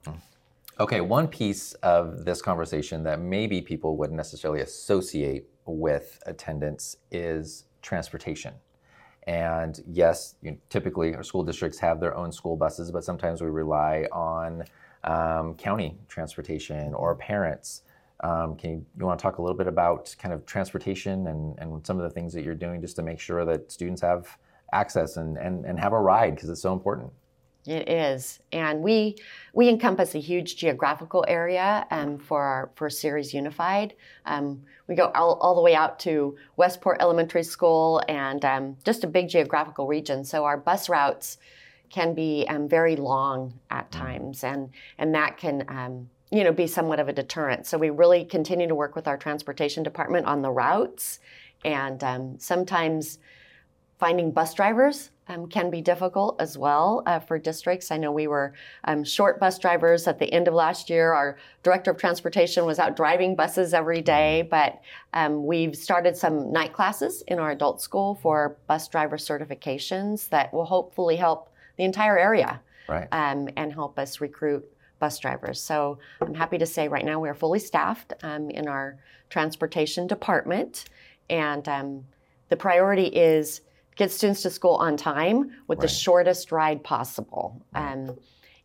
Mm. 0.05 0.19
Okay, 0.77 0.99
one 0.99 1.27
piece 1.29 1.71
of 1.75 2.25
this 2.25 2.41
conversation 2.41 3.01
that 3.03 3.21
maybe 3.21 3.61
people 3.61 3.95
wouldn't 3.95 4.17
necessarily 4.17 4.59
associate 4.59 5.47
with 5.65 6.21
attendance 6.25 6.97
is 7.11 7.65
transportation. 7.81 8.53
And 9.27 9.81
yes, 9.87 10.35
you 10.41 10.51
know, 10.51 10.57
typically 10.69 11.15
our 11.15 11.23
school 11.23 11.43
districts 11.43 11.79
have 11.79 11.99
their 11.99 12.15
own 12.15 12.31
school 12.31 12.55
buses, 12.55 12.91
but 12.91 13.03
sometimes 13.03 13.41
we 13.41 13.49
rely 13.49 14.07
on 14.11 14.63
um, 15.03 15.55
county 15.55 15.97
transportation 16.07 16.93
or 16.93 17.15
parents. 17.15 17.81
Um, 18.21 18.55
can 18.55 18.69
you, 18.69 18.85
you 18.97 19.05
want 19.05 19.19
to 19.19 19.23
talk 19.23 19.39
a 19.39 19.41
little 19.41 19.57
bit 19.57 19.67
about 19.67 20.15
kind 20.19 20.33
of 20.33 20.45
transportation 20.45 21.27
and, 21.27 21.57
and 21.59 21.85
some 21.85 21.97
of 21.97 22.03
the 22.03 22.09
things 22.09 22.33
that 22.33 22.43
you're 22.43 22.55
doing 22.55 22.81
just 22.81 22.95
to 22.95 23.03
make 23.03 23.19
sure 23.19 23.45
that 23.45 23.71
students 23.71 24.01
have 24.01 24.37
access 24.73 25.17
and, 25.17 25.37
and, 25.37 25.65
and 25.65 25.79
have 25.79 25.93
a 25.93 25.99
ride 25.99 26.35
because 26.35 26.49
it's 26.49 26.61
so 26.61 26.73
important? 26.73 27.11
It 27.67 27.89
is, 27.89 28.39
and 28.51 28.83
we 28.83 29.15
we 29.53 29.69
encompass 29.69 30.13
a 30.13 30.19
huge 30.19 30.55
geographical 30.55 31.25
area 31.27 31.87
um, 31.89 32.19
for 32.19 32.43
our 32.43 32.69
for 32.75 32.91
Ceres 32.91 33.33
Unified. 33.33 33.95
Um, 34.25 34.61
we 34.87 34.93
go 34.93 35.11
all, 35.15 35.33
all, 35.41 35.55
the 35.55 35.61
way 35.61 35.73
out 35.73 35.97
to 36.01 36.37
Westport 36.57 36.97
Elementary 37.01 37.41
School, 37.41 38.03
and 38.07 38.45
um, 38.45 38.77
just 38.85 39.03
a 39.03 39.07
big 39.07 39.29
geographical 39.29 39.87
region. 39.87 40.23
So 40.23 40.45
our 40.45 40.57
bus 40.57 40.89
routes 40.89 41.39
can 41.89 42.13
be 42.13 42.45
um, 42.49 42.67
very 42.67 42.95
long 42.95 43.59
at 43.71 43.89
mm. 43.89 43.97
times, 43.97 44.43
and 44.43 44.69
and 44.99 45.15
that 45.15 45.37
can 45.37 45.65
um, 45.67 46.09
you 46.31 46.43
know 46.43 46.51
be 46.51 46.67
somewhat 46.67 46.99
of 46.99 47.07
a 47.07 47.13
deterrent. 47.13 47.65
So 47.65 47.79
we 47.79 47.89
really 47.89 48.25
continue 48.25 48.67
to 48.67 48.75
work 48.75 48.95
with 48.95 49.07
our 49.07 49.17
transportation 49.17 49.81
department 49.81 50.27
on 50.27 50.43
the 50.43 50.51
routes, 50.51 51.19
and 51.63 52.03
um, 52.03 52.35
sometimes 52.37 53.17
finding 53.97 54.29
bus 54.29 54.53
drivers 54.53 55.09
um, 55.27 55.47
can 55.47 55.69
be 55.69 55.81
difficult 55.81 56.39
as 56.39 56.57
well 56.57 57.03
uh, 57.05 57.19
for 57.19 57.39
districts. 57.39 57.91
I 57.91 57.97
know 57.97 58.11
we 58.11 58.27
were 58.27 58.53
um, 58.83 59.03
short 59.03 59.39
bus 59.39 59.57
drivers 59.57 60.07
at 60.07 60.19
the 60.19 60.31
end 60.31 60.47
of 60.47 60.53
last 60.53 60.89
year. 60.89 61.13
Our 61.13 61.37
director 61.63 61.91
of 61.91 61.97
transportation 61.97 62.65
was 62.65 62.79
out 62.79 62.95
driving 62.95 63.35
buses 63.35 63.73
every 63.73 64.01
day, 64.01 64.41
mm-hmm. 64.43 64.49
but 64.49 64.81
um, 65.13 65.45
we've 65.45 65.75
started 65.75 66.15
some 66.15 66.51
night 66.51 66.73
classes 66.73 67.23
in 67.27 67.39
our 67.39 67.51
adult 67.51 67.81
school 67.81 68.15
for 68.21 68.57
bus 68.67 68.87
driver 68.87 69.17
certifications 69.17 70.29
that 70.29 70.53
will 70.53 70.65
hopefully 70.65 71.15
help 71.15 71.49
the 71.77 71.83
entire 71.83 72.17
area 72.17 72.61
right. 72.87 73.07
Um, 73.11 73.49
and 73.57 73.73
help 73.73 73.97
us 73.97 74.21
recruit 74.21 74.65
bus 74.99 75.19
drivers. 75.19 75.61
So 75.61 75.99
I'm 76.21 76.35
happy 76.35 76.57
to 76.57 76.65
say 76.65 76.87
right 76.87 77.03
now 77.03 77.19
we 77.19 77.29
are 77.29 77.33
fully 77.33 77.59
staffed 77.59 78.13
um, 78.23 78.49
in 78.49 78.67
our 78.67 78.97
transportation 79.29 80.07
department, 80.07 80.85
and 81.29 81.67
um, 81.67 82.05
the 82.49 82.55
priority 82.55 83.07
is 83.07 83.61
get 83.95 84.11
students 84.11 84.41
to 84.43 84.49
school 84.49 84.75
on 84.75 84.97
time 84.97 85.51
with 85.67 85.79
right. 85.79 85.83
the 85.83 85.87
shortest 85.87 86.51
ride 86.51 86.83
possible. 86.83 87.61
Um, 87.73 88.17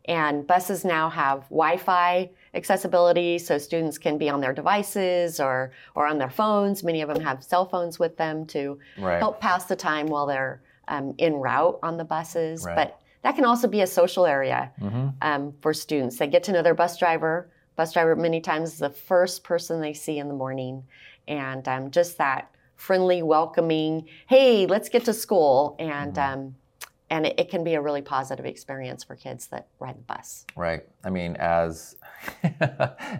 and 0.05 0.47
buses 0.47 0.83
now 0.83 1.09
have 1.09 1.43
Wi-Fi 1.49 2.29
accessibility, 2.53 3.37
so 3.37 3.57
students 3.57 3.97
can 3.97 4.17
be 4.17 4.29
on 4.29 4.41
their 4.41 4.53
devices 4.53 5.39
or 5.39 5.71
or 5.95 6.07
on 6.07 6.17
their 6.17 6.29
phones. 6.29 6.83
Many 6.83 7.01
of 7.01 7.09
them 7.09 7.23
have 7.23 7.43
cell 7.43 7.65
phones 7.65 7.99
with 7.99 8.17
them 8.17 8.45
to 8.47 8.79
right. 8.97 9.19
help 9.19 9.39
pass 9.39 9.65
the 9.65 9.75
time 9.75 10.07
while 10.07 10.25
they're 10.25 10.61
um, 10.87 11.13
en 11.19 11.35
route 11.35 11.79
on 11.83 11.97
the 11.97 12.03
buses. 12.03 12.65
Right. 12.65 12.75
But 12.75 12.99
that 13.21 13.35
can 13.35 13.45
also 13.45 13.67
be 13.67 13.81
a 13.81 13.87
social 13.87 14.25
area 14.25 14.71
mm-hmm. 14.81 15.09
um, 15.21 15.53
for 15.61 15.73
students. 15.73 16.17
They 16.17 16.27
get 16.27 16.43
to 16.45 16.51
know 16.51 16.63
their 16.63 16.73
bus 16.73 16.97
driver. 16.97 17.51
Bus 17.75 17.93
driver 17.93 18.15
many 18.15 18.41
times 18.41 18.73
is 18.73 18.79
the 18.79 18.89
first 18.89 19.43
person 19.43 19.79
they 19.79 19.93
see 19.93 20.17
in 20.17 20.27
the 20.27 20.33
morning, 20.33 20.83
and 21.27 21.67
um, 21.67 21.91
just 21.91 22.17
that 22.17 22.49
friendly, 22.81 23.21
welcoming, 23.21 24.07
hey, 24.27 24.65
let's 24.65 24.89
get 24.89 25.05
to 25.05 25.13
school. 25.13 25.75
And, 25.77 26.15
mm-hmm. 26.15 26.39
um, 26.39 26.55
and 27.11 27.27
it, 27.27 27.39
it, 27.39 27.49
can 27.49 27.63
be 27.63 27.75
a 27.75 27.81
really 27.81 28.01
positive 28.01 28.43
experience 28.43 29.03
for 29.03 29.15
kids 29.15 29.47
that 29.47 29.67
ride 29.79 29.99
the 29.99 30.01
bus. 30.01 30.47
Right. 30.55 30.81
I 31.03 31.11
mean, 31.11 31.35
as, 31.35 31.95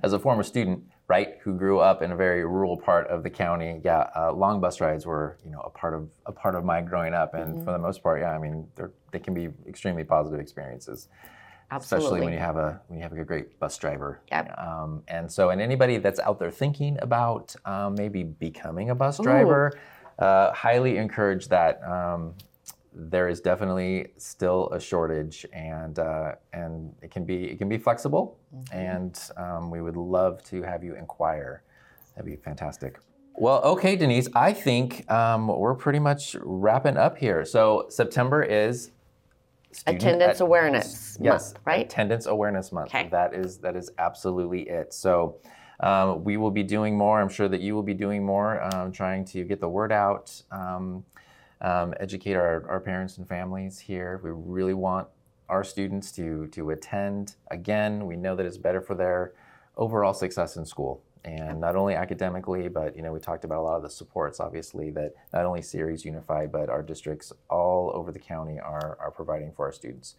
as 0.04 0.13
a 0.13 0.19
former 0.19 0.41
student, 0.41 0.84
right, 1.08 1.38
who 1.43 1.54
grew 1.54 1.80
up 1.80 2.02
in 2.02 2.12
a 2.12 2.15
very 2.15 2.43
rural 2.43 2.76
part 2.76 3.06
of 3.08 3.21
the 3.21 3.30
county, 3.30 3.82
yeah, 3.84 4.10
uh, 4.15 4.34
long 4.34 4.62
bus 4.62 4.82
rides 4.82 5.06
were, 5.06 5.38
you 5.45 5.52
know, 5.52 5.60
a 5.60 5.69
part 5.69 5.93
of 5.93 6.10
a 6.26 6.32
part 6.32 6.56
of 6.56 6.63
my 6.63 6.82
growing 6.82 7.13
up, 7.13 7.34
and 7.34 7.56
mm-hmm. 7.56 7.65
for 7.65 7.71
the 7.74 7.80
most 7.80 8.02
part, 8.02 8.21
yeah, 8.21 8.32
I 8.32 8.38
mean, 8.38 8.65
they 9.12 9.19
can 9.19 9.34
be 9.34 9.50
extremely 9.67 10.06
positive 10.06 10.39
experiences. 10.39 11.10
Absolutely. 11.71 12.05
Especially 12.05 12.25
when 12.25 12.34
you 12.34 12.39
have 12.39 12.57
a 12.57 12.81
when 12.88 12.97
you 12.99 13.03
have 13.03 13.13
a 13.13 13.23
great 13.23 13.57
bus 13.60 13.77
driver. 13.77 14.19
Yep. 14.29 14.57
Um, 14.57 15.03
and 15.07 15.31
so, 15.31 15.49
and 15.49 15.62
anybody 15.62 15.97
that's 15.97 16.19
out 16.19 16.38
there 16.38 16.51
thinking 16.51 16.97
about 17.01 17.55
um, 17.65 17.95
maybe 17.95 18.23
becoming 18.23 18.89
a 18.89 18.95
bus 18.95 19.19
driver, 19.19 19.71
uh, 20.19 20.51
highly 20.51 20.97
encourage 20.97 21.47
that. 21.47 21.81
Um, 21.84 22.34
there 22.93 23.29
is 23.29 23.39
definitely 23.39 24.07
still 24.17 24.69
a 24.71 24.79
shortage, 24.79 25.45
and 25.53 25.97
uh, 25.97 26.34
and 26.51 26.93
it 27.01 27.10
can 27.10 27.23
be 27.23 27.45
it 27.45 27.57
can 27.57 27.69
be 27.69 27.77
flexible, 27.77 28.38
mm-hmm. 28.53 28.77
and 28.77 29.19
um, 29.38 29.71
we 29.71 29.81
would 29.81 29.95
love 29.95 30.43
to 30.43 30.62
have 30.63 30.84
you 30.84 30.95
inquire. 30.95 31.63
That'd 32.15 32.29
be 32.29 32.36
fantastic. 32.36 32.99
Well, 33.36 33.62
okay, 33.63 33.95
Denise, 33.95 34.27
I 34.36 34.51
think 34.51 35.10
um, 35.10 35.47
we're 35.47 35.75
pretty 35.75 35.99
much 35.99 36.36
wrapping 36.41 36.97
up 36.97 37.17
here. 37.17 37.45
So 37.45 37.86
September 37.88 38.43
is 38.43 38.91
attendance 39.88 40.39
at, 40.39 40.41
awareness 40.41 41.17
yes, 41.21 41.53
month, 41.53 41.65
right? 41.65 41.86
Attendance 41.86 42.25
awareness 42.25 42.71
month. 42.71 42.88
Okay. 42.88 43.10
That 43.12 43.34
is 43.34 43.57
that 43.60 43.75
is 43.75 43.91
absolutely 43.97 44.69
it. 44.69 44.93
So 44.93 45.38
um, 45.79 46.23
we 46.23 46.38
will 46.38 46.51
be 46.51 46.63
doing 46.63 46.97
more. 46.97 47.21
I'm 47.21 47.29
sure 47.29 47.47
that 47.47 47.62
you 47.62 47.75
will 47.75 47.84
be 47.84 47.93
doing 47.93 48.23
more, 48.23 48.62
um, 48.73 48.91
trying 48.91 49.25
to 49.25 49.43
get 49.43 49.60
the 49.60 49.69
word 49.69 49.91
out, 49.91 50.41
um, 50.51 51.03
um 51.62 51.93
educate 51.99 52.36
our, 52.36 52.67
our 52.69 52.79
parents 52.79 53.17
and 53.17 53.27
families 53.27 53.79
here. 53.79 54.19
We 54.23 54.31
really 54.31 54.73
want 54.73 55.07
our 55.49 55.63
students 55.63 56.12
to 56.13 56.47
to 56.47 56.69
attend. 56.71 57.36
Again, 57.49 58.05
we 58.05 58.15
know 58.15 58.36
that 58.36 58.45
it's 58.45 58.57
better 58.57 58.81
for 58.81 58.95
their 58.95 59.34
overall 59.77 60.13
success 60.13 60.57
in 60.57 60.65
school 60.65 61.03
and 61.23 61.60
not 61.60 61.75
only 61.75 61.93
academically, 61.93 62.67
but 62.67 62.95
you 62.95 63.01
know 63.01 63.12
we 63.12 63.19
talked 63.19 63.45
about 63.45 63.60
a 63.60 63.62
lot 63.62 63.75
of 63.77 63.84
the 63.84 63.89
supports, 63.89 64.39
obviously, 64.39 64.89
that 64.91 65.13
not 65.34 65.45
only 65.45 65.62
Ceres 65.62 66.03
Unified, 66.05 66.51
but 66.51 66.69
our 66.69 66.81
districts 66.81 67.31
all 67.49 67.91
over 67.93 68.12
the 68.12 68.19
county 68.19 68.60
are 68.60 68.97
are 68.99 69.12
providing 69.12 69.51
for 69.51 69.65
our 69.65 69.71
students. 69.71 70.15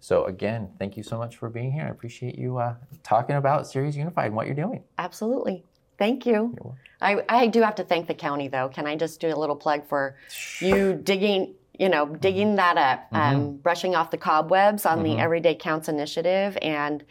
So 0.00 0.24
again, 0.26 0.70
thank 0.78 0.96
you 0.96 1.02
so 1.02 1.16
much 1.16 1.36
for 1.36 1.48
being 1.48 1.72
here. 1.72 1.84
I 1.84 1.88
appreciate 1.88 2.38
you 2.38 2.58
uh, 2.58 2.74
talking 3.02 3.36
about 3.36 3.66
Ceres 3.66 3.96
Unified 3.96 4.26
and 4.26 4.36
what 4.36 4.46
you're 4.46 4.54
doing. 4.54 4.82
Absolutely. 4.98 5.64
Thank 5.96 6.26
you. 6.26 6.74
I, 7.00 7.22
I 7.28 7.46
do 7.46 7.62
have 7.62 7.76
to 7.76 7.84
thank 7.84 8.08
the 8.08 8.14
county 8.14 8.48
though. 8.48 8.68
Can 8.68 8.86
I 8.86 8.96
just 8.96 9.20
do 9.20 9.28
a 9.28 9.38
little 9.38 9.56
plug 9.56 9.86
for 9.86 10.16
you 10.60 10.94
digging 10.94 11.54
you 11.78 11.88
know, 11.88 12.06
digging 12.06 12.54
that 12.54 12.76
up, 12.76 13.08
um, 13.12 13.56
brushing 13.56 13.96
off 13.96 14.12
the 14.12 14.16
cobwebs 14.16 14.86
on 14.86 15.02
the 15.02 15.18
Everyday 15.18 15.56
Counts 15.56 15.88
initiative, 15.88 16.56
and 16.62 17.04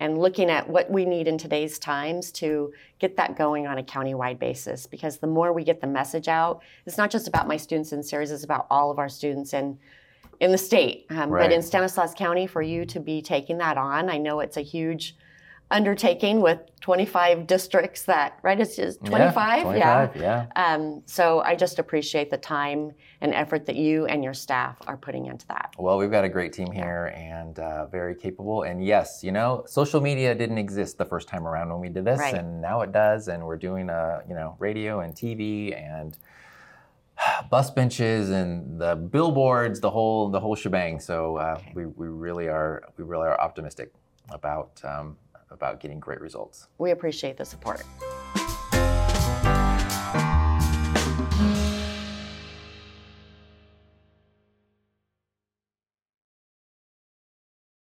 and 0.00 0.18
looking 0.18 0.50
at 0.50 0.68
what 0.68 0.90
we 0.90 1.04
need 1.04 1.28
in 1.28 1.38
today's 1.38 1.78
times 1.78 2.32
to 2.32 2.72
get 2.98 3.16
that 3.16 3.36
going 3.36 3.66
on 3.66 3.78
a 3.78 3.82
countywide 3.82 4.38
basis. 4.38 4.86
Because 4.86 5.18
the 5.18 5.26
more 5.26 5.52
we 5.52 5.62
get 5.62 5.80
the 5.80 5.86
message 5.86 6.26
out, 6.26 6.62
it's 6.86 6.96
not 6.98 7.10
just 7.10 7.28
about 7.28 7.46
my 7.46 7.58
students 7.58 7.92
in 7.92 8.02
Ceres; 8.02 8.30
it's 8.30 8.42
about 8.42 8.66
all 8.70 8.90
of 8.90 8.98
our 8.98 9.08
students 9.08 9.52
in 9.52 9.78
in 10.40 10.50
the 10.50 10.58
state. 10.58 11.06
Um, 11.10 11.30
Right. 11.30 11.44
But 11.44 11.52
in 11.52 11.62
Stanislaus 11.62 12.14
County, 12.14 12.46
for 12.46 12.62
you 12.62 12.86
to 12.86 12.98
be 12.98 13.20
taking 13.20 13.58
that 13.58 13.76
on, 13.76 14.08
I 14.08 14.16
know 14.16 14.40
it's 14.40 14.56
a 14.56 14.62
huge 14.62 15.16
undertaking 15.70 16.40
with 16.40 16.58
25 16.80 17.46
districts 17.46 18.02
that 18.04 18.38
right 18.42 18.58
it's 18.58 18.74
just 18.76 19.04
25 19.04 19.76
Yeah, 19.76 20.06
25, 20.08 20.16
yeah. 20.16 20.46
um, 20.56 21.02
so 21.06 21.40
I 21.40 21.54
just 21.54 21.78
appreciate 21.78 22.30
the 22.30 22.38
time 22.38 22.92
and 23.20 23.32
effort 23.34 23.66
that 23.66 23.76
you 23.76 24.06
and 24.06 24.24
your 24.24 24.34
staff 24.34 24.76
are 24.86 24.96
putting 24.96 25.26
into 25.26 25.46
that. 25.48 25.74
Well, 25.78 25.98
we've 25.98 26.10
got 26.10 26.24
a 26.24 26.28
great 26.28 26.52
team 26.52 26.72
here 26.72 27.12
and 27.14 27.58
uh, 27.58 27.86
very 27.86 28.14
capable. 28.14 28.62
And 28.62 28.84
yes, 28.84 29.20
you 29.22 29.30
know, 29.30 29.64
social 29.66 30.00
media 30.00 30.34
didn't 30.34 30.58
exist 30.58 30.96
the 30.98 31.04
first 31.04 31.28
time 31.28 31.46
around 31.46 31.68
when 31.70 31.80
we 31.80 31.88
did 31.90 32.04
this, 32.04 32.18
Right. 32.18 32.34
and 32.34 32.60
now 32.62 32.80
it 32.80 32.92
does. 32.92 33.28
And 33.28 33.44
we're 33.44 33.58
doing, 33.58 33.90
uh, 33.90 34.20
you 34.28 34.34
know, 34.34 34.56
radio 34.58 35.00
and 35.00 35.14
TV 35.14 35.76
and 35.78 36.16
bus 37.50 37.70
benches 37.70 38.30
and 38.30 38.80
the 38.80 38.96
billboards, 38.96 39.80
the 39.80 39.90
whole 39.90 40.30
the 40.30 40.40
whole 40.40 40.56
shebang. 40.56 40.98
So 41.00 41.36
uh, 41.36 41.60
we, 41.74 41.86
we 41.86 42.08
really 42.08 42.48
are 42.48 42.82
we 42.96 43.04
really 43.04 43.28
are 43.28 43.38
optimistic 43.40 43.92
about 44.30 44.80
um, 44.84 45.16
about 45.50 45.80
getting 45.80 46.00
great 46.00 46.20
results. 46.20 46.68
We 46.78 46.90
appreciate 46.90 47.36
the 47.36 47.44
support. 47.44 47.82